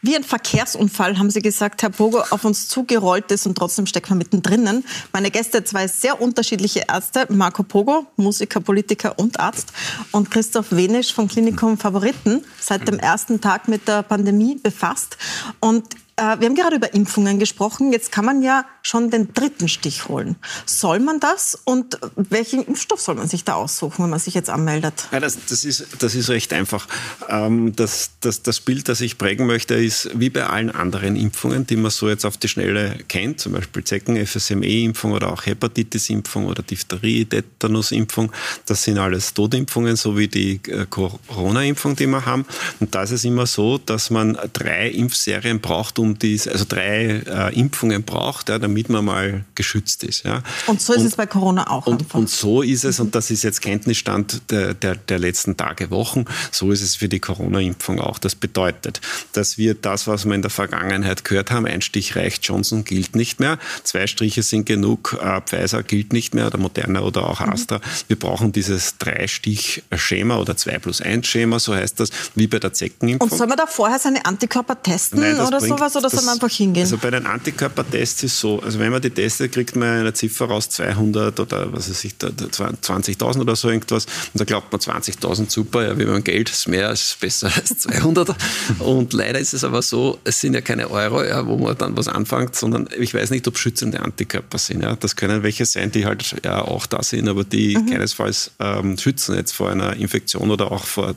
wie 0.00 0.16
ein 0.16 0.24
Verkehrsunfall, 0.24 1.18
haben 1.18 1.28
Sie 1.28 1.42
gesagt, 1.42 1.82
Herr 1.82 1.90
Pogo, 1.90 2.20
auf 2.30 2.42
uns 2.42 2.66
zugerollt 2.66 3.30
ist 3.30 3.46
und 3.46 3.58
trotzdem 3.58 3.84
steckt 3.84 4.08
man 4.08 4.16
mittendrin. 4.16 4.82
Meine 5.12 5.30
Gäste, 5.30 5.62
zwei 5.64 5.88
sehr 5.88 6.22
unterschiedliche 6.22 6.84
Ärzte, 6.88 7.26
Marco 7.28 7.64
Pogo, 7.64 8.06
Musiker, 8.16 8.60
Politiker 8.60 9.18
und 9.18 9.38
Arzt 9.38 9.74
und 10.10 10.30
Christoph 10.30 10.72
Wenisch 10.72 11.12
vom 11.12 11.28
Klinikum 11.28 11.76
Favoriten, 11.76 12.42
seit 12.58 12.88
dem 12.88 12.98
ersten 12.98 13.42
Tag 13.42 13.68
mit 13.68 13.86
der 13.86 14.04
Pandemie 14.04 14.54
befasst. 14.54 15.18
Und 15.60 15.84
äh, 16.16 16.40
wir 16.40 16.48
haben 16.48 16.54
gerade 16.54 16.76
über 16.76 16.94
Impfungen 16.94 17.38
gesprochen. 17.38 17.92
Jetzt 17.92 18.10
kann 18.10 18.24
man 18.24 18.42
ja 18.42 18.64
schon 18.82 19.10
den 19.10 19.34
dritten 19.34 19.68
Stich 19.68 20.08
holen. 20.08 20.36
Soll 20.64 21.00
man 21.00 21.20
das 21.20 21.58
und 21.64 21.98
welchen 22.16 22.64
Impfstoff 22.64 23.00
soll 23.00 23.16
man 23.16 23.28
sich 23.28 23.44
da 23.44 23.54
aussuchen, 23.54 24.04
wenn 24.04 24.10
man 24.10 24.18
sich 24.18 24.34
jetzt 24.34 24.48
anmeldet? 24.48 25.08
Ja, 25.12 25.20
das, 25.20 25.38
das, 25.48 25.64
ist, 25.64 25.86
das 25.98 26.14
ist 26.14 26.30
recht 26.30 26.52
einfach. 26.52 26.86
Ähm, 27.28 27.74
das, 27.76 28.10
das, 28.20 28.42
das 28.42 28.60
Bild, 28.60 28.88
das 28.88 29.00
ich 29.00 29.18
prägen 29.18 29.46
möchte, 29.46 29.74
ist 29.74 30.08
wie 30.14 30.30
bei 30.30 30.46
allen 30.46 30.70
anderen 30.70 31.16
Impfungen, 31.16 31.66
die 31.66 31.76
man 31.76 31.90
so 31.90 32.08
jetzt 32.08 32.24
auf 32.24 32.36
die 32.36 32.48
Schnelle 32.48 32.98
kennt, 33.08 33.40
zum 33.40 33.52
Beispiel 33.52 33.84
Zecken, 33.84 34.24
FSME-Impfung 34.24 35.12
oder 35.12 35.32
auch 35.32 35.44
Hepatitis-Impfung 35.44 36.46
oder 36.46 36.62
Diphtherie, 36.62 37.24
Tetanus-Impfung. 37.26 38.32
Das 38.64 38.84
sind 38.84 38.98
alles 38.98 39.34
Totimpfungen, 39.34 39.96
so 39.96 40.16
wie 40.16 40.28
die 40.28 40.60
äh, 40.68 40.86
Corona-Impfung, 40.88 41.96
die 41.96 42.06
wir 42.06 42.24
haben. 42.24 42.46
Und 42.80 42.94
da 42.94 43.02
ist 43.02 43.10
es 43.10 43.24
immer 43.24 43.46
so, 43.46 43.78
dass 43.78 44.10
man 44.10 44.38
drei 44.52 44.88
Impfserien 44.88 45.60
braucht, 45.60 45.98
um 45.98 46.05
diese, 46.14 46.52
also 46.52 46.64
drei 46.68 47.22
äh, 47.26 47.58
Impfungen 47.58 48.02
braucht, 48.02 48.48
ja, 48.48 48.58
damit 48.58 48.88
man 48.88 49.04
mal 49.04 49.44
geschützt 49.54 50.04
ist. 50.04 50.24
Ja. 50.24 50.42
Und 50.66 50.80
so 50.80 50.92
ist 50.92 51.00
und, 51.00 51.06
es 51.06 51.16
bei 51.16 51.26
Corona 51.26 51.70
auch. 51.70 51.86
Und, 51.86 52.14
und, 52.14 52.30
so 52.30 52.62
ist 52.62 52.84
es, 52.84 53.00
und 53.00 53.14
das 53.14 53.30
ist 53.30 53.42
jetzt 53.42 53.60
Kenntnisstand 53.62 54.50
der, 54.50 54.74
der, 54.74 54.96
der 54.96 55.18
letzten 55.18 55.56
Tage, 55.56 55.90
Wochen, 55.90 56.24
so 56.50 56.70
ist 56.72 56.82
es 56.82 56.96
für 56.96 57.08
die 57.08 57.20
Corona-Impfung 57.20 58.00
auch. 58.00 58.18
Das 58.18 58.34
bedeutet, 58.34 59.00
dass 59.32 59.58
wir 59.58 59.74
das, 59.74 60.06
was 60.06 60.24
wir 60.24 60.34
in 60.34 60.42
der 60.42 60.50
Vergangenheit 60.50 61.24
gehört 61.24 61.50
haben, 61.50 61.66
ein 61.66 61.82
Stich 61.82 62.16
reicht, 62.16 62.44
Johnson 62.44 62.84
gilt 62.84 63.16
nicht 63.16 63.40
mehr, 63.40 63.58
zwei 63.82 64.06
Striche 64.06 64.42
sind 64.42 64.66
genug, 64.66 65.16
äh, 65.20 65.40
Pfizer 65.40 65.82
gilt 65.82 66.12
nicht 66.12 66.34
mehr, 66.34 66.46
oder 66.46 66.58
Moderna 66.58 67.00
oder 67.00 67.28
auch 67.28 67.40
mhm. 67.40 67.50
Astra. 67.50 67.78
Mhm. 67.78 67.82
Wir 68.08 68.18
brauchen 68.18 68.52
dieses 68.52 68.98
Drei-Stich-Schema 68.98 70.38
oder 70.38 70.56
2 70.56 70.78
plus 70.78 71.00
1 71.00 71.26
Schema, 71.26 71.58
so 71.58 71.74
heißt 71.74 72.00
das, 72.00 72.10
wie 72.34 72.46
bei 72.46 72.58
der 72.58 72.72
Zeckenimpfung. 72.72 73.30
Und 73.30 73.36
soll 73.36 73.46
man 73.46 73.56
da 73.56 73.66
vorher 73.66 73.98
seine 73.98 74.24
Antikörper 74.24 74.82
testen 74.82 75.20
Nein, 75.20 75.40
oder 75.40 75.58
bringt, 75.58 75.80
sowas, 76.00 76.12
oder 76.12 76.22
soll 76.22 76.26
man 76.26 76.34
einfach 76.34 76.56
hingehen? 76.56 76.84
Also 76.84 76.98
bei 76.98 77.10
den 77.10 77.26
Antikörpertests 77.26 78.22
ist 78.22 78.32
es 78.32 78.40
so, 78.40 78.60
also 78.60 78.78
wenn 78.78 78.90
man 78.90 79.02
die 79.02 79.10
testet, 79.10 79.52
kriegt 79.52 79.76
man 79.76 80.00
eine 80.00 80.12
Ziffer 80.12 80.46
raus, 80.46 80.68
200 80.70 81.38
oder 81.40 81.72
was 81.72 81.90
weiß 81.90 82.04
ich, 82.04 82.14
20.000 82.14 83.40
oder 83.40 83.56
so 83.56 83.68
irgendwas. 83.68 84.06
Und 84.32 84.40
da 84.40 84.44
glaubt 84.44 84.72
man 84.72 84.80
20.000 84.80 85.50
super, 85.50 85.86
ja, 85.86 85.98
wie 85.98 86.04
man 86.04 86.22
Geld 86.24 86.50
ist 86.50 86.68
mehr 86.68 86.88
als 86.88 87.16
besser 87.20 87.50
als 87.54 87.78
200. 87.78 88.34
Und 88.78 89.12
leider 89.12 89.38
ist 89.38 89.54
es 89.54 89.64
aber 89.64 89.82
so, 89.82 90.18
es 90.24 90.40
sind 90.40 90.54
ja 90.54 90.60
keine 90.60 90.90
Euro, 90.90 91.22
ja, 91.22 91.46
wo 91.46 91.56
man 91.56 91.76
dann 91.76 91.96
was 91.96 92.08
anfängt, 92.08 92.54
sondern 92.54 92.88
ich 92.98 93.14
weiß 93.14 93.30
nicht, 93.30 93.46
ob 93.48 93.58
schützende 93.58 94.00
Antikörper 94.00 94.58
sind. 94.58 94.82
Ja. 94.82 94.96
Das 94.96 95.16
können 95.16 95.42
welche 95.42 95.66
sein, 95.66 95.90
die 95.90 96.06
halt 96.06 96.36
ja 96.44 96.62
auch 96.62 96.86
da 96.86 97.02
sind, 97.02 97.28
aber 97.28 97.44
die 97.44 97.76
mhm. 97.76 97.90
keinesfalls 97.90 98.52
ähm, 98.58 98.98
schützen 98.98 99.36
jetzt 99.36 99.52
vor 99.52 99.70
einer 99.70 99.96
Infektion 99.96 100.50
oder 100.50 100.70
auch 100.72 100.84
vor 100.84 101.14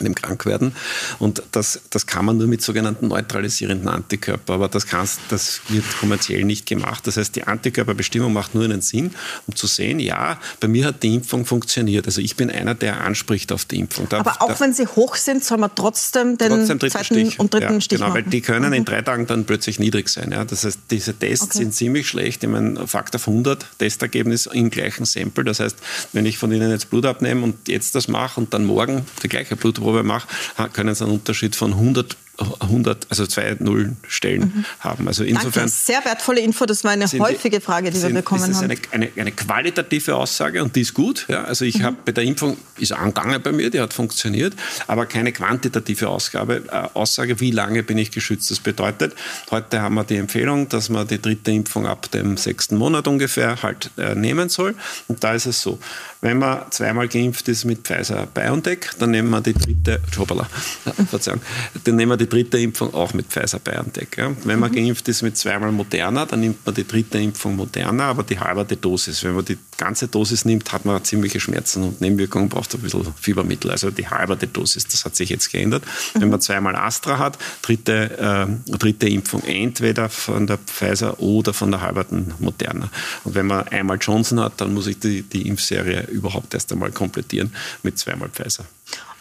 dem 0.00 0.14
Krankwerden. 0.14 0.74
Und 1.18 1.42
das, 1.52 1.80
das 1.90 2.06
kann 2.06 2.24
man 2.24 2.38
nur 2.38 2.46
mit 2.46 2.62
sogenannten 2.62 3.08
neutralisierenden 3.08 3.88
Antikörper. 3.88 4.54
Aber 4.54 4.68
das, 4.68 4.86
kannst, 4.86 5.20
das 5.28 5.60
wird 5.68 5.84
kommerziell 6.00 6.44
nicht 6.44 6.66
gemacht. 6.66 7.06
Das 7.06 7.16
heißt, 7.16 7.36
die 7.36 7.44
Antikörperbestimmung 7.44 8.32
macht 8.32 8.54
nur 8.54 8.64
einen 8.64 8.80
Sinn, 8.80 9.12
um 9.46 9.54
zu 9.54 9.66
sehen, 9.66 10.00
ja, 10.00 10.38
bei 10.60 10.68
mir 10.68 10.86
hat 10.86 11.02
die 11.02 11.14
Impfung 11.14 11.46
funktioniert. 11.46 12.06
Also 12.06 12.20
ich 12.20 12.36
bin 12.36 12.50
einer, 12.50 12.74
der 12.74 13.02
anspricht 13.02 13.52
auf 13.52 13.64
die 13.64 13.78
Impfung. 13.78 14.08
Da, 14.08 14.18
Aber 14.18 14.42
auch 14.42 14.48
da, 14.48 14.60
wenn 14.60 14.72
sie 14.72 14.86
hoch 14.86 15.16
sind, 15.16 15.44
soll 15.44 15.58
man 15.58 15.70
trotzdem 15.74 16.38
den 16.38 16.48
trotzdem 16.48 16.80
zweiten 16.80 17.04
Stich. 17.04 17.38
und 17.38 17.54
dritten 17.54 17.74
ja, 17.74 17.80
Stich 17.80 17.98
genau, 17.98 18.10
machen. 18.10 18.24
Weil 18.24 18.30
die 18.30 18.40
können 18.40 18.68
mhm. 18.68 18.72
in 18.72 18.84
drei 18.84 19.02
Tagen 19.02 19.26
dann 19.26 19.44
plötzlich 19.44 19.78
niedrig 19.78 20.08
sein. 20.08 20.32
Ja. 20.32 20.44
Das 20.44 20.64
heißt, 20.64 20.80
diese 20.90 21.14
Tests 21.14 21.46
okay. 21.46 21.58
sind 21.58 21.74
ziemlich 21.74 22.08
schlecht. 22.08 22.42
Ich 22.42 22.48
meine, 22.48 22.86
Faktor 22.86 23.20
100 23.20 23.66
Testergebnis 23.78 24.46
im 24.46 24.70
gleichen 24.70 25.04
Sample. 25.04 25.44
Das 25.44 25.60
heißt, 25.60 25.76
wenn 26.12 26.26
ich 26.26 26.38
von 26.38 26.52
Ihnen 26.52 26.70
jetzt 26.70 26.90
Blut 26.90 27.06
abnehme 27.06 27.42
und 27.42 27.68
jetzt 27.68 27.94
das 27.94 28.08
mache 28.08 28.40
und 28.40 28.54
dann 28.54 28.64
morgen 28.64 29.06
die 29.22 29.28
gleiche 29.28 29.56
Blut 29.56 29.80
Blutprobe 29.84 30.02
mache, 30.02 30.28
können 30.72 30.94
sie 30.94 31.04
einen 31.04 31.14
Unterschied 31.14 31.54
von 31.54 31.72
100 31.72 32.16
100, 32.36 33.06
also 33.10 33.26
zwei 33.26 33.56
Nullenstellen 33.60 34.40
mhm. 34.40 34.64
haben. 34.80 35.06
Also 35.06 35.22
insofern 35.22 35.52
Danke, 35.52 35.68
sehr 35.68 36.04
wertvolle 36.04 36.40
Info. 36.40 36.66
Das 36.66 36.82
war 36.82 36.90
eine 36.90 37.06
häufige 37.06 37.60
Frage, 37.60 37.92
die 37.92 37.96
sind, 37.96 38.12
wir 38.12 38.22
bekommen 38.22 38.50
ist 38.50 38.56
haben. 38.56 38.64
Eine, 38.64 38.78
eine, 38.90 39.10
eine, 39.16 39.30
qualitative 39.30 40.16
Aussage 40.16 40.62
und 40.62 40.74
die 40.74 40.80
ist 40.80 40.94
gut. 40.94 41.26
Ja, 41.28 41.44
also 41.44 41.64
ich 41.64 41.78
mhm. 41.78 41.82
habe 41.84 41.96
bei 42.04 42.10
der 42.10 42.24
Impfung 42.24 42.56
ist 42.78 42.90
angegangen 42.90 43.40
bei 43.40 43.52
mir, 43.52 43.70
die 43.70 43.80
hat 43.80 43.92
funktioniert, 43.92 44.54
aber 44.88 45.06
keine 45.06 45.30
quantitative 45.30 46.08
Ausgabe, 46.08 46.64
äh, 46.72 46.88
Aussage, 46.94 47.38
wie 47.38 47.52
lange 47.52 47.84
bin 47.84 47.98
ich 47.98 48.10
geschützt. 48.10 48.50
Das 48.50 48.58
bedeutet, 48.58 49.14
heute 49.52 49.80
haben 49.80 49.94
wir 49.94 50.02
die 50.04 50.16
Empfehlung, 50.16 50.68
dass 50.68 50.88
man 50.88 51.06
die 51.06 51.22
dritte 51.22 51.52
Impfung 51.52 51.86
ab 51.86 52.10
dem 52.10 52.36
sechsten 52.36 52.76
Monat 52.76 53.06
ungefähr 53.06 53.62
halt 53.62 53.90
äh, 53.96 54.16
nehmen 54.16 54.48
soll. 54.48 54.74
Und 55.06 55.22
da 55.22 55.34
ist 55.34 55.46
es 55.46 55.60
so, 55.60 55.78
wenn 56.24 56.38
man 56.38 56.62
zweimal 56.70 57.06
geimpft 57.06 57.46
ist 57.48 57.66
mit 57.66 57.80
Pfizer 57.86 58.26
BioNTech, 58.32 58.92
dann 58.98 59.10
nehmen 59.10 59.28
wir 59.28 59.42
die 59.42 59.52
dritte, 59.52 60.00
Schobala, 60.10 60.48
Verzeihung, 61.10 61.42
dann 61.84 61.96
nehmen 61.96 62.12
wir 62.12 62.16
die 62.16 62.28
dritte 62.30 62.58
Impfung 62.58 62.94
auch 62.94 63.12
mit 63.12 63.26
Pfizer 63.26 63.58
BioNTech. 63.58 64.08
Ja. 64.16 64.32
Wenn 64.44 64.58
man 64.58 64.70
mhm. 64.70 64.76
geimpft 64.76 65.06
ist 65.06 65.20
mit 65.20 65.36
zweimal 65.36 65.70
Moderna, 65.70 66.24
dann 66.24 66.40
nimmt 66.40 66.64
man 66.64 66.74
die 66.74 66.86
dritte 66.86 67.18
Impfung 67.18 67.56
Moderna, 67.56 68.08
aber 68.08 68.22
die 68.22 68.38
halbe 68.38 68.64
Dosis. 68.74 69.22
Wenn 69.22 69.34
man 69.34 69.44
die 69.44 69.58
ganze 69.76 70.08
Dosis 70.08 70.46
nimmt, 70.46 70.72
hat 70.72 70.86
man 70.86 71.04
ziemliche 71.04 71.40
Schmerzen 71.40 71.82
und 71.82 72.00
Nebenwirkungen, 72.00 72.48
braucht 72.48 72.74
ein 72.74 72.80
bisschen 72.80 73.04
Fiebermittel. 73.20 73.70
Also 73.70 73.90
die 73.90 74.08
halbe 74.08 74.38
Dosis, 74.38 74.86
das 74.86 75.04
hat 75.04 75.16
sich 75.16 75.28
jetzt 75.28 75.52
geändert. 75.52 75.84
Mhm. 76.14 76.22
Wenn 76.22 76.30
man 76.30 76.40
zweimal 76.40 76.74
Astra 76.74 77.18
hat, 77.18 77.36
dritte, 77.60 78.48
äh, 78.66 78.72
dritte 78.78 79.10
Impfung 79.10 79.42
entweder 79.42 80.08
von 80.08 80.46
der 80.46 80.56
Pfizer 80.56 81.20
oder 81.20 81.52
von 81.52 81.70
der 81.70 81.82
halben 81.82 82.32
Moderna. 82.38 82.88
Und 83.24 83.34
wenn 83.34 83.46
man 83.46 83.68
einmal 83.68 83.98
Johnson 84.00 84.40
hat, 84.40 84.62
dann 84.62 84.72
muss 84.72 84.86
ich 84.86 84.98
die, 84.98 85.20
die 85.20 85.46
Impfserie 85.48 86.13
überhaupt 86.14 86.54
erst 86.54 86.72
einmal 86.72 86.90
komplettieren 86.92 87.52
mit 87.82 87.98
zweimal 87.98 88.28
Pfizer. 88.28 88.64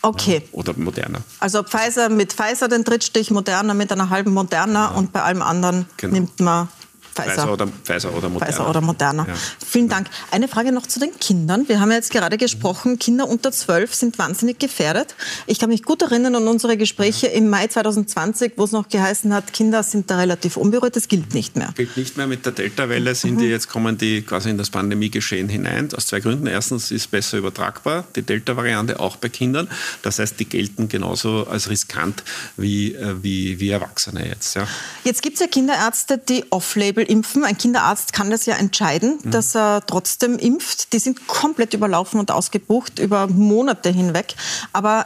Okay. 0.02 0.42
Oder 0.52 0.74
Moderna. 0.76 1.20
Also 1.40 1.64
Pfizer 1.64 2.10
mit 2.10 2.34
Pfizer 2.34 2.68
den 2.68 2.84
Drittstich, 2.84 3.32
Moderna 3.32 3.74
mit 3.74 3.92
einer 3.92 4.10
halben 4.10 4.32
Moderna 4.32 4.92
ja. 4.92 4.98
und 4.98 5.14
bei 5.14 5.22
allem 5.22 5.42
anderen 5.42 5.86
genau. 5.98 6.14
nimmt 6.14 6.40
man 6.42 6.68
Pfizer. 7.14 7.32
Pfizer 7.32 7.54
oder, 7.54 7.68
Pfizer 7.68 8.18
oder 8.18 8.30
Moderna. 8.30 8.52
Pfizer 8.52 8.70
oder 8.70 8.82
Moderna. 8.82 9.26
Ja. 9.28 9.34
Vielen 9.66 9.90
Dank. 9.90 10.08
Eine 10.32 10.48
Frage 10.48 10.72
noch 10.72 10.88
zu 10.88 11.00
den 11.00 11.18
Kindern. 11.20 11.68
Wir 11.68 11.80
haben 11.80 11.90
ja 11.90 11.98
jetzt 11.98 12.12
gerade 12.12 12.38
gesprochen, 12.38 13.00
Kinder 13.00 13.28
unter 13.28 13.52
12 13.52 13.94
sind 13.94 14.20
wahnsinnig 14.20 14.60
gefährdet. 14.60 15.16
Ich 15.48 15.60
kann 15.60 15.70
mich 15.70 15.84
gut 15.84 16.02
erinnern 16.02 16.36
an 16.36 16.48
unsere 16.48 16.78
Gespräche 16.78 17.28
im 17.28 17.50
Mai 17.50 17.68
2020, 17.68 18.54
wo 18.58 18.64
es 18.64 18.72
noch 18.72 18.90
geheißen 18.90 19.34
hat, 19.34 19.54
Kinder 19.54 19.84
sind 19.84 20.10
da 20.10 20.18
relativ 20.18 20.58
unberührt. 20.58 20.96
Das 20.96 21.08
gilt 21.08 21.34
nicht 21.34 21.56
mehr. 21.56 21.70
Gilt 21.76 21.96
nicht 21.98 22.18
mehr 22.18 22.28
mit 22.28 22.46
der 22.46 22.54
Delta-Welle. 22.54 23.16
Sind 23.16 23.36
mhm. 23.36 23.40
die 23.40 23.46
jetzt 23.48 23.70
kommen 23.70 23.98
die 23.98 24.22
quasi 24.22 24.50
in 24.50 24.58
das 24.58 24.70
Pandemiegeschehen 24.70 25.50
hinein. 25.50 25.90
Aus 25.96 26.08
zwei 26.08 26.20
Gründen. 26.20 26.48
Erstens 26.48 26.92
ist 26.92 27.02
es 27.02 27.08
besser 27.08 27.38
übertragbar, 27.38 28.06
die 28.16 28.22
Delta-Variante 28.22 29.00
auch 29.00 29.16
bei 29.18 29.30
Kindern. 29.30 29.68
Das 30.02 30.20
heißt, 30.20 30.40
die 30.40 30.46
gelten 30.46 30.90
genauso 30.90 31.48
als 31.48 31.70
riskant 31.70 32.24
wie, 32.58 32.94
äh, 32.94 33.16
wie, 33.22 33.60
wie 33.60 33.70
Erwachsene 33.70 34.28
jetzt. 34.28 34.56
Ja. 34.56 34.68
Jetzt 35.04 35.22
gibt 35.22 35.36
es 35.36 35.42
ja 35.42 35.48
Kinderärzte, 35.48 36.18
die 36.18 36.46
off-label 36.50 37.03
Beispiel 37.04 37.12
impfen. 37.12 37.44
Ein 37.44 37.58
Kinderarzt 37.58 38.14
kann 38.14 38.30
das 38.30 38.46
ja 38.46 38.56
entscheiden, 38.56 39.20
mhm. 39.24 39.32
dass 39.32 39.56
er 39.56 39.86
trotzdem 39.86 40.38
impft. 40.38 40.94
Die 40.94 41.00
sind 41.00 41.28
komplett 41.28 41.74
überlaufen 41.74 42.20
und 42.20 42.32
ausgebucht 42.32 43.00
über 43.00 43.28
Monate 43.28 43.90
hinweg. 43.90 44.36
Aber 44.72 45.06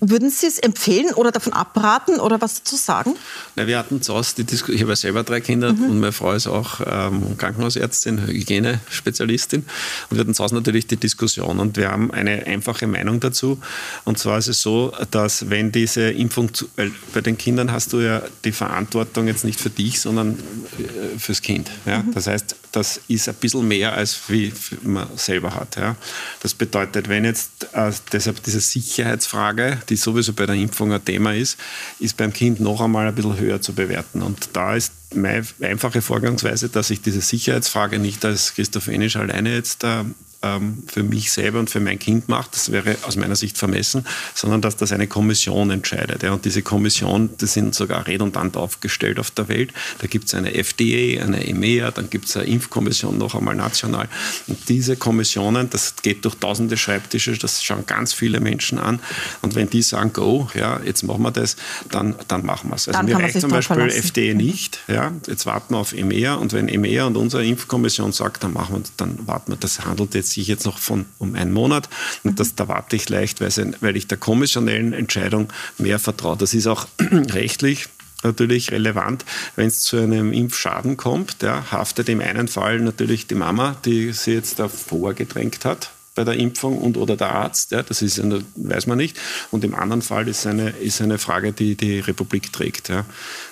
würden 0.00 0.30
Sie 0.30 0.46
es 0.46 0.58
empfehlen 0.58 1.12
oder 1.14 1.30
davon 1.30 1.52
abraten 1.52 2.20
oder 2.20 2.40
was 2.40 2.62
dazu 2.62 2.76
sagen? 2.76 3.14
Na, 3.56 3.66
wir 3.66 3.78
hatten 3.78 4.02
zu 4.02 4.14
Hause 4.14 4.34
die 4.38 4.44
Diskussion, 4.44 4.76
ich 4.76 4.82
habe 4.82 4.92
ja 4.92 4.96
selber 4.96 5.22
drei 5.22 5.40
Kinder 5.40 5.72
mhm. 5.72 5.84
und 5.84 6.00
meine 6.00 6.12
Frau 6.12 6.32
ist 6.32 6.46
auch 6.46 6.80
ähm, 6.84 7.36
Krankenhausärztin, 7.38 8.26
Hygienespezialistin. 8.26 9.64
Und 10.10 10.16
wir 10.16 10.20
hatten 10.20 10.34
zu 10.34 10.42
Hause 10.42 10.54
natürlich 10.54 10.86
die 10.86 10.96
Diskussion 10.96 11.58
und 11.58 11.76
wir 11.76 11.90
haben 11.90 12.10
eine 12.10 12.46
einfache 12.46 12.86
Meinung 12.86 13.20
dazu. 13.20 13.60
Und 14.04 14.18
zwar 14.18 14.38
ist 14.38 14.48
es 14.48 14.62
so, 14.62 14.92
dass 15.10 15.50
wenn 15.50 15.72
diese 15.72 16.10
Impfung, 16.10 16.52
zu, 16.54 16.68
weil 16.76 16.90
bei 17.12 17.20
den 17.20 17.38
Kindern 17.38 17.72
hast 17.72 17.92
du 17.92 18.00
ja 18.00 18.22
die 18.44 18.52
Verantwortung 18.52 19.26
jetzt 19.26 19.44
nicht 19.44 19.60
für 19.60 19.70
dich, 19.70 20.00
sondern 20.00 20.38
äh, 20.78 21.18
fürs 21.18 21.42
Kind. 21.42 21.70
Ja? 21.86 22.02
Mhm. 22.02 22.14
Das 22.14 22.26
heißt, 22.26 22.56
das 22.72 23.00
ist 23.08 23.28
ein 23.28 23.34
bisschen 23.34 23.66
mehr, 23.66 23.94
als 23.94 24.18
wie 24.28 24.52
man 24.82 25.08
selber 25.16 25.54
hat. 25.54 25.76
Ja? 25.76 25.96
Das 26.40 26.54
bedeutet, 26.54 27.08
wenn 27.08 27.24
jetzt 27.24 27.68
äh, 27.72 27.92
deshalb 28.12 28.42
diese 28.42 28.60
Sicherheitsfrage, 28.60 29.78
die 29.88 29.96
sowieso 29.96 30.32
bei 30.32 30.46
der 30.46 30.54
Impfung 30.54 30.92
ein 30.92 31.04
Thema 31.04 31.34
ist, 31.34 31.58
ist 31.98 32.16
beim 32.16 32.32
Kind 32.32 32.60
noch 32.60 32.80
einmal 32.80 33.06
ein 33.06 33.14
bisschen 33.14 33.38
höher 33.38 33.60
zu 33.60 33.72
bewerten. 33.72 34.22
Und 34.22 34.50
da 34.52 34.74
ist 34.74 34.92
meine 35.14 35.46
einfache 35.60 36.02
Vorgangsweise, 36.02 36.68
dass 36.68 36.90
ich 36.90 37.00
diese 37.00 37.20
Sicherheitsfrage 37.20 37.98
nicht 37.98 38.24
als 38.24 38.54
Christoph 38.54 38.88
Enisch 38.88 39.16
alleine 39.16 39.54
jetzt 39.54 39.84
äh, 39.84 40.04
ähm, 40.42 40.84
für 40.86 41.02
mich 41.02 41.32
selber 41.32 41.58
und 41.58 41.68
für 41.68 41.80
mein 41.80 41.98
Kind 41.98 42.28
macht, 42.28 42.54
das 42.54 42.70
wäre 42.70 42.96
aus 43.02 43.16
meiner 43.16 43.34
Sicht 43.34 43.58
vermessen, 43.58 44.06
sondern 44.34 44.62
dass 44.62 44.76
das 44.76 44.92
eine 44.92 45.08
Kommission 45.08 45.70
entscheidet. 45.70 46.22
Ja. 46.22 46.32
Und 46.32 46.44
diese 46.44 46.62
Kommission, 46.62 47.30
die 47.40 47.46
sind 47.46 47.74
sogar 47.74 48.06
redundant 48.06 48.56
aufgestellt 48.56 49.18
auf 49.18 49.30
der 49.32 49.48
Welt. 49.48 49.72
Da 50.00 50.06
gibt 50.06 50.26
es 50.26 50.34
eine 50.34 50.54
FDA, 50.54 51.22
eine 51.24 51.46
EMEA, 51.46 51.90
dann 51.90 52.08
gibt 52.08 52.26
es 52.26 52.36
eine 52.36 52.46
Impfkommission 52.46 53.18
noch 53.18 53.34
einmal 53.34 53.56
national. 53.56 54.08
Und 54.46 54.68
diese 54.68 54.96
Kommissionen, 54.96 55.70
das 55.70 55.96
geht 56.02 56.24
durch 56.24 56.36
tausende 56.36 56.76
Schreibtische, 56.76 57.36
das 57.36 57.64
schauen 57.64 57.84
ganz 57.86 58.12
viele 58.12 58.38
Menschen 58.38 58.78
an. 58.78 59.00
Und 59.42 59.56
wenn 59.56 59.68
die 59.68 59.82
sagen, 59.82 60.12
go, 60.12 60.48
ja, 60.54 60.80
jetzt 60.84 61.02
machen 61.02 61.22
wir 61.22 61.32
das, 61.32 61.56
dann, 61.90 62.14
dann 62.28 62.46
machen 62.46 62.70
wir 62.70 62.76
es. 62.76 62.86
Also 62.86 62.98
dann 62.98 63.06
mir 63.06 63.16
reicht 63.16 63.40
zum 63.40 63.50
Beispiel 63.50 63.76
verlassen. 63.76 64.04
FDA 64.04 64.34
nicht. 64.34 64.78
Ja. 64.86 65.12
Jetzt 65.26 65.46
warten 65.46 65.74
wir 65.74 65.78
auf 65.78 65.92
EMEA 65.92 66.34
und 66.34 66.52
wenn 66.52 66.68
EMEA 66.68 67.06
und 67.06 67.16
unsere 67.16 67.44
Impfkommission 67.44 68.12
sagt, 68.12 68.44
dann 68.44 68.52
machen 68.52 68.76
wir, 68.76 68.82
dann 68.96 69.26
warten 69.26 69.52
wir. 69.52 69.56
Das 69.56 69.84
handelt 69.84 70.14
jetzt 70.14 70.27
sich 70.32 70.46
jetzt 70.46 70.66
noch 70.66 70.78
von 70.78 71.06
um 71.18 71.34
einen 71.34 71.52
Monat. 71.52 71.88
Und 72.24 72.40
das, 72.40 72.54
da 72.54 72.68
warte 72.68 72.96
ich 72.96 73.08
leicht, 73.08 73.40
weil, 73.40 73.50
weil 73.80 73.96
ich 73.96 74.06
der 74.06 74.18
kommissionellen 74.18 74.92
Entscheidung 74.92 75.52
mehr 75.78 75.98
vertraue. 75.98 76.36
Das 76.36 76.54
ist 76.54 76.66
auch 76.66 76.86
rechtlich 77.00 77.88
natürlich 78.22 78.72
relevant, 78.72 79.24
wenn 79.54 79.68
es 79.68 79.80
zu 79.80 79.96
einem 79.96 80.32
Impfschaden 80.32 80.96
kommt. 80.96 81.42
Ja, 81.42 81.70
haftet 81.70 82.08
im 82.08 82.20
einen 82.20 82.48
Fall 82.48 82.80
natürlich 82.80 83.26
die 83.26 83.36
Mama, 83.36 83.76
die 83.84 84.12
sie 84.12 84.32
jetzt 84.32 84.58
davor 84.58 85.14
gedrängt 85.14 85.64
hat 85.64 85.90
bei 86.18 86.24
der 86.24 86.34
Impfung 86.34 86.78
und 86.78 86.96
oder 86.96 87.16
der 87.16 87.32
Arzt. 87.32 87.70
Ja, 87.70 87.84
das 87.84 88.02
ist 88.02 88.18
eine, 88.18 88.42
weiß 88.56 88.88
man 88.88 88.98
nicht. 88.98 89.16
Und 89.52 89.62
im 89.62 89.72
anderen 89.72 90.02
Fall 90.02 90.26
ist 90.26 90.48
eine, 90.48 90.70
ist 90.70 91.00
eine 91.00 91.16
Frage, 91.16 91.52
die 91.52 91.76
die 91.76 92.00
Republik 92.00 92.52
trägt. 92.52 92.88
Ja. 92.88 93.04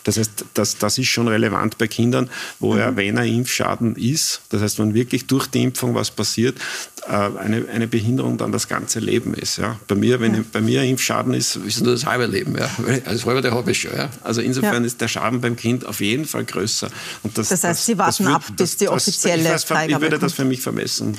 Das 0.02 0.16
heißt, 0.16 0.46
das, 0.54 0.76
das 0.76 0.98
ist 0.98 1.06
schon 1.06 1.28
relevant 1.28 1.78
bei 1.78 1.86
Kindern, 1.86 2.28
wo 2.58 2.72
mhm. 2.72 2.80
er, 2.80 2.96
wenn 2.96 3.18
er 3.18 3.24
Impfschaden 3.24 3.94
ist, 3.94 4.40
das 4.48 4.62
heißt, 4.62 4.80
wenn 4.80 4.94
wirklich 4.94 5.28
durch 5.28 5.46
die 5.46 5.62
Impfung 5.62 5.94
was 5.94 6.10
passiert, 6.10 6.58
äh, 7.06 7.12
eine, 7.12 7.68
eine 7.72 7.86
Behinderung 7.86 8.36
dann 8.36 8.50
das 8.50 8.66
ganze 8.66 8.98
Leben 8.98 9.34
ist. 9.34 9.58
Ja. 9.58 9.78
Bei, 9.86 9.94
mir, 9.94 10.18
wenn 10.18 10.34
ja. 10.34 10.44
bei 10.50 10.60
mir 10.60 10.80
ein 10.80 10.90
Impfschaden 10.90 11.34
ist, 11.34 11.54
ist 11.54 11.82
nur 11.82 11.92
das 11.92 12.04
halbe 12.04 12.26
Leben. 12.26 12.56
Ja. 12.58 12.68
Das 13.04 13.24
halbe 13.24 13.48
habe 13.50 13.70
ich 13.70 13.80
schon. 13.80 13.96
Ja. 13.96 14.10
Also 14.24 14.40
insofern 14.40 14.82
ja. 14.82 14.86
ist 14.86 15.00
der 15.00 15.06
Schaden 15.08 15.40
beim 15.40 15.54
Kind 15.54 15.86
auf 15.86 16.00
jeden 16.00 16.24
Fall 16.24 16.44
größer. 16.44 16.88
Und 17.22 17.38
das, 17.38 17.50
das 17.50 17.62
heißt, 17.62 17.80
das, 17.80 17.86
Sie 17.86 17.96
warten 17.96 18.24
wird, 18.24 18.34
ab, 18.34 18.42
bis 18.56 18.76
die 18.76 18.88
offizielle 18.88 19.44
das, 19.44 19.64
ich, 19.64 19.70
weiß, 19.70 19.88
ich 19.88 20.00
würde 20.00 20.18
das 20.18 20.32
für 20.32 20.44
mich 20.44 20.60
vermessen. 20.60 21.16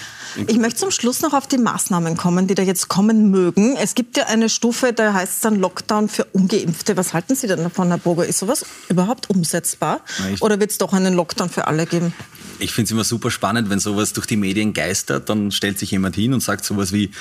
Ich 0.48 0.58
möchte 0.58 0.80
zum 0.80 0.92
Schluss 0.92 1.22
noch 1.22 1.34
auf 1.38 1.48
die 1.48 1.58
Maßnahmen 1.58 2.18
kommen, 2.18 2.48
die 2.48 2.56
da 2.56 2.64
jetzt 2.64 2.88
kommen 2.88 3.30
mögen. 3.30 3.76
Es 3.78 3.96
gibt 3.96 4.18
ja 4.18 4.26
eine 4.26 4.50
Stufe, 4.50 4.92
da 4.92 5.14
heißt 5.14 5.34
es 5.36 5.40
dann 5.42 5.56
Lockdown 5.56 6.10
für 6.10 6.26
Ungeimpfte. 6.26 6.98
Was 6.98 7.14
halten 7.14 7.36
Sie 7.36 7.48
denn 7.48 7.64
davon, 7.64 7.90
Herr 7.90 8.00
Boger? 8.00 8.26
Ist 8.26 8.40
sowas 8.40 8.66
überhaupt 8.90 9.30
umsetzbar? 9.30 10.02
Oder 10.42 10.60
wird 10.60 10.72
es 10.72 10.78
doch 10.78 10.94
einen 10.94 11.14
Lockdown 11.14 11.50
für 11.50 11.68
alle 11.68 11.86
geben? 11.86 12.14
Ich 12.60 12.74
finde 12.74 12.88
es 12.88 12.92
immer 12.92 13.04
super 13.04 13.30
spannend, 13.30 13.70
wenn 13.70 13.80
sowas 13.80 14.14
durch 14.14 14.26
die 14.26 14.36
Medien 14.36 14.74
geistert, 14.74 15.30
dann 15.30 15.52
stellt 15.52 15.78
sich 15.78 15.92
jemand 15.92 16.16
hin 16.16 16.34
und 16.34 16.42
sagt 16.42 16.66
sowas 16.66 16.92
wie, 16.92 17.12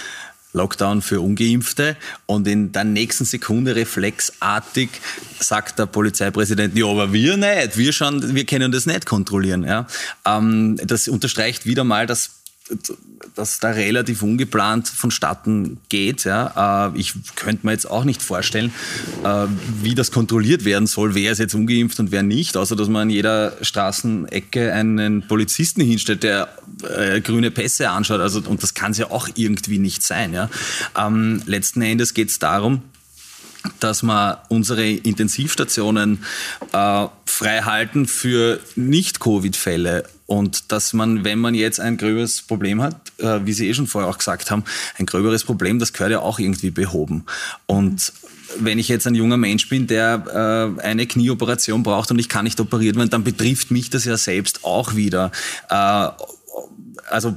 Lockdown 0.57 1.03
für 1.03 1.21
Ungeimpfte 1.21 1.97
und 2.25 2.49
in 2.49 2.73
der 2.73 2.85
nächsten 2.85 3.25
Sekunde 3.25 3.77
reflexartig 3.77 4.89
sagt 5.39 5.79
der 5.79 5.87
Polizeipräsident, 5.87 6.75
ja, 6.77 6.87
aber 6.87 7.13
wir 7.13 7.37
nicht, 7.37 7.77
wir, 7.77 7.93
schon, 7.93 8.35
wir 8.35 8.47
können 8.47 8.73
das 8.73 8.87
nicht 8.87 9.07
kontrollieren. 9.07 9.65
Ja. 9.65 9.87
Ähm, 10.25 10.81
das 10.83 11.09
unterstreicht 11.09 11.67
wieder 11.67 11.85
mal, 11.85 12.07
dass 12.07 12.31
dass 13.35 13.61
da 13.61 13.71
relativ 13.71 14.23
ungeplant 14.23 14.89
vonstatten 14.89 15.79
geht. 15.89 16.25
Ja. 16.25 16.89
Äh, 16.89 16.99
ich 16.99 17.15
könnte 17.35 17.67
mir 17.67 17.73
jetzt 17.73 17.91
auch 17.91 18.05
nicht 18.05 18.23
vorstellen, 18.23 18.73
äh, 19.25 19.47
wie 19.83 19.95
das 19.95 20.11
kontrolliert 20.11 20.65
werden 20.65 20.87
soll, 20.87 21.15
wer 21.15 21.33
ist 21.33 21.39
jetzt 21.39 21.55
ungeimpft 21.55 22.01
und 22.01 22.11
wer 22.11 22.23
nicht, 22.23 22.57
außer 22.57 22.77
dass 22.77 22.89
man 22.89 23.03
an 23.03 23.11
jeder 23.11 23.53
Straßenecke 23.61 24.73
einen 24.73 25.27
Polizisten 25.27 25.81
hinstellt, 25.81 26.23
der 26.23 26.49
äh, 26.97 27.21
grüne 27.21 27.51
Pässe 27.51 27.91
anschaut. 27.91 28.21
Also, 28.21 28.41
und 28.49 28.63
das 28.63 28.75
kann 28.75 28.93
es 28.93 28.99
ja 28.99 29.11
auch 29.11 29.29
irgendwie 29.35 29.79
nicht 29.79 30.03
sein. 30.03 30.33
Ja. 30.33 30.51
Ähm, 30.97 31.43
letzten 31.47 31.83
Endes 31.83 32.15
geht 32.15 32.31
es 32.31 32.39
darum, 32.39 32.83
dass 33.81 34.03
wir 34.03 34.43
unsere 34.49 34.89
Intensivstationen 34.89 36.25
äh, 36.73 37.07
frei 37.25 37.63
halten 37.63 38.07
für 38.07 38.61
Nicht-Covid-Fälle 38.75 40.05
und 40.27 40.73
dass 40.73 40.93
man, 40.93 41.25
wenn 41.25 41.39
man 41.39 41.55
jetzt 41.55 41.81
ein 41.81 41.97
gröberes 41.97 42.43
Problem 42.43 42.83
hat, 42.83 43.13
äh, 43.19 43.45
wie 43.45 43.53
Sie 43.53 43.69
eh 43.69 43.75
schon 43.75 43.87
vorher 43.87 44.11
auch 44.11 44.19
gesagt 44.19 44.51
haben, 44.51 44.65
ein 44.99 45.07
gröberes 45.07 45.45
Problem, 45.45 45.79
das 45.79 45.93
gehört 45.93 46.13
ja 46.13 46.21
auch 46.21 46.39
irgendwie 46.39 46.71
behoben. 46.71 47.25
Und 47.67 48.13
wenn 48.59 48.79
ich 48.79 48.89
jetzt 48.89 49.07
ein 49.07 49.15
junger 49.15 49.37
Mensch 49.37 49.69
bin, 49.69 49.87
der 49.87 50.77
äh, 50.79 50.83
eine 50.83 51.07
Knieoperation 51.07 51.83
braucht 51.83 52.11
und 52.11 52.19
ich 52.19 52.29
kann 52.29 52.45
nicht 52.45 52.61
operiert 52.61 52.97
werden, 52.97 53.11
dann 53.11 53.25
betrifft 53.25 53.71
mich 53.71 53.91
das 53.91 54.05
ja 54.05 54.17
selbst 54.17 54.65
auch 54.65 54.97
wieder. 54.97 55.31
Äh, 55.69 56.09
also 57.11 57.37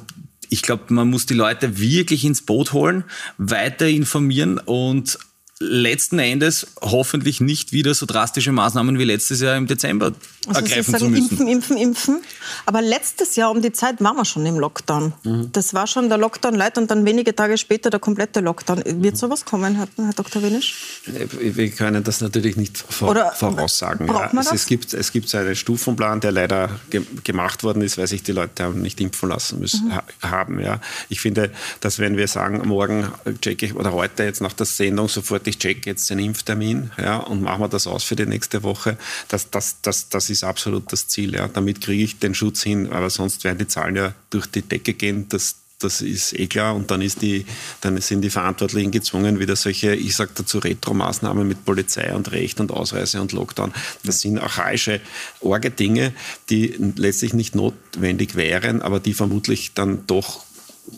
ich 0.49 0.63
glaube, 0.63 0.85
man 0.89 1.09
muss 1.09 1.25
die 1.25 1.35
Leute 1.35 1.79
wirklich 1.79 2.25
ins 2.25 2.41
Boot 2.41 2.73
holen, 2.73 3.03
weiter 3.37 3.87
informieren 3.87 4.57
und 4.57 5.19
letzten 5.60 6.19
Endes 6.19 6.67
hoffentlich 6.82 7.41
nicht 7.41 7.74
wieder 7.74 7.93
so 7.93 8.06
drastische 8.06 8.52
Maßnahmen 8.52 8.98
wie 8.98 9.04
letztes 9.04 9.41
Jahr 9.41 9.58
im 9.58 9.67
Dezember 9.67 10.13
also 10.47 10.62
ergreifen 10.62 10.97
zu 10.97 11.10
müssen. 11.10 11.30
Impfen, 11.30 11.47
impfen, 11.47 11.78
impfen. 11.78 12.21
Aber 12.65 12.82
letztes 12.82 13.36
Jahr 13.36 13.52
um 13.52 13.62
die 13.62 13.71
Zeit 13.71 14.02
waren 14.02 14.15
wir 14.15 14.25
schon 14.25 14.45
im 14.45 14.58
Lockdown. 14.60 15.13
Mhm. 15.23 15.52
Das 15.52 15.73
war 15.73 15.88
schon 15.88 16.10
der 16.10 16.17
Lockdown 16.17 16.56
light 16.56 16.78
und 16.78 16.89
dann 16.91 17.06
wenige 17.06 17.36
Tage 17.36 17.58
später 17.58 17.89
der 17.89 17.99
komplette 17.99 18.39
Lockdown. 18.39 18.84
Wird 18.86 19.17
sowas 19.17 19.45
kommen, 19.45 19.75
Herr, 19.75 19.88
Herr 19.97 20.13
Dr. 20.13 20.41
Wenisch? 20.41 21.02
Wir 21.06 21.69
können 21.71 22.04
das 22.04 22.21
natürlich 22.21 22.56
nicht 22.56 22.78
vor, 22.78 23.10
Oder 23.10 23.32
voraussagen. 23.32 24.08
Ja. 24.08 24.32
Es, 24.39 24.52
es, 24.52 24.65
gibt, 24.65 24.93
es 24.93 25.12
gibt 25.12 25.34
einen 25.36 25.56
Stufenplan, 25.56 26.19
der 26.21 26.32
leider 26.32 26.80
ge 26.89 27.02
gemacht 27.23 27.63
worden 27.63 27.82
ist, 27.82 27.97
weil 27.97 28.08
sich 28.08 28.23
die 28.23 28.32
Leute 28.32 28.63
haben 28.63 28.82
nicht 28.82 29.02
impfen 29.02 29.30
lassen 29.30 29.60
müssen, 29.60 29.88
mhm. 29.88 29.95
ha 29.95 30.04
haben. 30.21 30.60
Ja. 30.60 30.80
Ich 31.10 31.21
finde, 31.21 31.52
dass 31.82 31.99
wenn 31.99 32.17
wir 32.17 32.28
sagen, 32.28 32.67
morgen 32.67 33.12
checke 33.41 33.65
ich 33.65 33.75
oder 33.75 33.93
heute 33.93 34.23
jetzt 34.23 34.41
nach 34.41 34.54
der 34.54 34.65
Sendung 34.65 35.08
sofort 35.08 35.47
ich 35.47 35.58
checke 35.60 35.89
jetzt 35.89 36.10
den 36.10 36.19
Impftermin 36.19 36.91
ja, 36.97 37.17
und 37.17 37.41
machen 37.41 37.62
wir 37.62 37.67
das 37.67 37.88
aus 37.88 38.04
für 38.04 38.15
die 38.15 38.25
nächste 38.25 38.63
Woche. 38.63 38.97
Das, 39.28 39.49
das, 39.49 39.78
das, 39.82 40.10
das 40.10 40.30
ist 40.30 40.38
absolut 40.43 40.91
das 40.91 41.08
Ziel. 41.08 41.34
Ja. 41.34 41.47
Damit 41.47 41.82
kriege 41.82 42.04
ich 42.04 42.19
den 42.19 42.34
Schutz 42.34 42.63
hin, 42.63 42.91
aber 42.91 43.10
sonst 43.10 43.43
werden 43.43 43.58
die 43.60 43.67
Zahlen 43.67 43.95
ja 43.95 44.13
durch 44.30 44.47
die 44.47 44.62
Decke 44.62 44.93
gehen. 44.93 45.28
Das, 45.30 45.56
das 45.80 46.02
ist 46.02 46.38
eh 46.38 46.47
klar. 46.47 46.75
Und 46.75 46.91
dann, 46.91 47.02
ist 47.02 47.21
die, 47.21 47.45
dann 47.82 47.99
sind 48.02 48.21
die 48.21 48.30
Verantwortlichen 48.30 48.91
gezwungen, 48.91 49.39
wieder 49.39 49.56
solche, 49.56 49.95
ich 49.95 50.15
sage 50.15 50.32
dazu, 50.36 50.60
Retro-Maßnahmen 50.60 51.47
mit 51.47 51.65
Polizei 51.65 52.13
und 52.13 52.32
Recht 52.32 52.60
und 52.60 52.71
Ausreise 52.71 53.21
und 53.21 53.32
Lockdown. 53.32 53.73
Das 54.04 54.21
sind 54.21 54.39
archaische, 54.39 55.02
orge 55.41 55.71
Dinge, 55.71 56.13
die 56.49 56.75
letztlich 56.95 57.34
nicht 57.34 57.56
notwendig 57.56 58.36
wären, 58.36 58.82
aber 58.82 58.99
die 58.99 59.13
vermutlich 59.13 59.73
dann 59.73 60.06
doch 60.08 60.43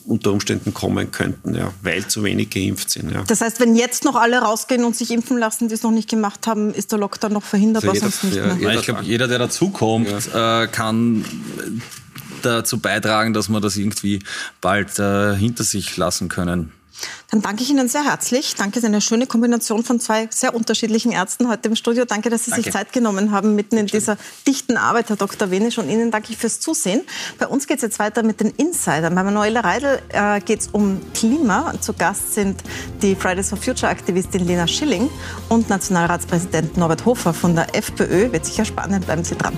unter 0.05 0.31
Umständen 0.31 0.73
kommen 0.73 1.11
könnten, 1.11 1.55
ja, 1.55 1.71
weil 1.81 2.07
zu 2.07 2.23
wenig 2.23 2.49
geimpft 2.49 2.89
sind. 2.89 3.11
Ja. 3.11 3.23
Das 3.27 3.41
heißt, 3.41 3.59
wenn 3.59 3.75
jetzt 3.75 4.03
noch 4.03 4.15
alle 4.15 4.39
rausgehen 4.39 4.83
und 4.83 4.95
sich 4.95 5.11
impfen 5.11 5.37
lassen, 5.37 5.67
die 5.67 5.73
es 5.73 5.83
noch 5.83 5.91
nicht 5.91 6.09
gemacht 6.09 6.47
haben, 6.47 6.73
ist 6.73 6.91
der 6.91 6.99
Lockdown 6.99 7.33
noch 7.33 7.43
verhinderbar, 7.43 7.91
also 7.91 8.05
jeder, 8.05 8.11
sonst 8.11 8.23
nicht 8.23 8.35
ja, 8.35 8.55
mehr. 8.55 8.75
ich 8.75 8.85
glaube, 8.85 9.03
jeder, 9.03 9.27
der 9.27 9.39
dazukommt, 9.39 10.09
ja. 10.33 10.63
äh, 10.63 10.67
kann 10.67 11.25
dazu 12.41 12.79
beitragen, 12.79 13.33
dass 13.33 13.49
wir 13.49 13.59
das 13.59 13.77
irgendwie 13.77 14.19
bald 14.61 14.97
äh, 14.99 15.35
hinter 15.35 15.63
sich 15.63 15.95
lassen 15.97 16.29
können. 16.29 16.71
Dann 17.29 17.41
danke 17.41 17.63
ich 17.63 17.69
Ihnen 17.69 17.87
sehr 17.87 18.03
herzlich. 18.03 18.55
Danke, 18.55 18.79
es 18.79 18.83
ist 18.83 18.85
eine 18.85 19.01
schöne 19.01 19.27
Kombination 19.27 19.83
von 19.83 19.99
zwei 19.99 20.27
sehr 20.31 20.53
unterschiedlichen 20.53 21.11
Ärzten 21.11 21.47
heute 21.47 21.69
im 21.69 21.75
Studio. 21.75 22.05
Danke, 22.05 22.29
dass 22.29 22.45
Sie 22.45 22.51
danke. 22.51 22.63
sich 22.63 22.73
Zeit 22.73 22.93
genommen 22.93 23.31
haben 23.31 23.55
mitten 23.55 23.77
in 23.77 23.87
dieser 23.87 24.17
dichten 24.47 24.77
Arbeit, 24.77 25.09
Herr 25.09 25.15
Dr. 25.15 25.51
Wenisch. 25.51 25.77
Und 25.77 25.89
Ihnen 25.89 26.11
danke 26.11 26.31
ich 26.31 26.37
fürs 26.37 26.59
Zusehen. 26.59 27.01
Bei 27.39 27.47
uns 27.47 27.67
geht 27.67 27.77
es 27.77 27.83
jetzt 27.83 27.99
weiter 27.99 28.23
mit 28.23 28.39
den 28.39 28.49
Insidern. 28.51 29.15
Bei 29.15 29.23
Manuela 29.23 29.61
Reidel 29.61 30.01
äh, 30.09 30.39
geht 30.41 30.61
es 30.61 30.67
um 30.67 31.01
Klima. 31.13 31.73
Zu 31.79 31.93
Gast 31.93 32.33
sind 32.33 32.61
die 33.01 33.15
Fridays 33.15 33.49
for 33.49 33.57
Future 33.57 33.89
Aktivistin 33.89 34.45
Lena 34.45 34.67
Schilling 34.67 35.09
und 35.49 35.69
Nationalratspräsident 35.69 36.77
Norbert 36.77 37.05
Hofer 37.05 37.33
von 37.33 37.55
der 37.55 37.75
FPÖ. 37.75 38.31
Wird 38.31 38.45
sicher 38.45 38.65
spannend. 38.65 39.05
Bleiben 39.05 39.23
Sie 39.23 39.35
dran. 39.35 39.57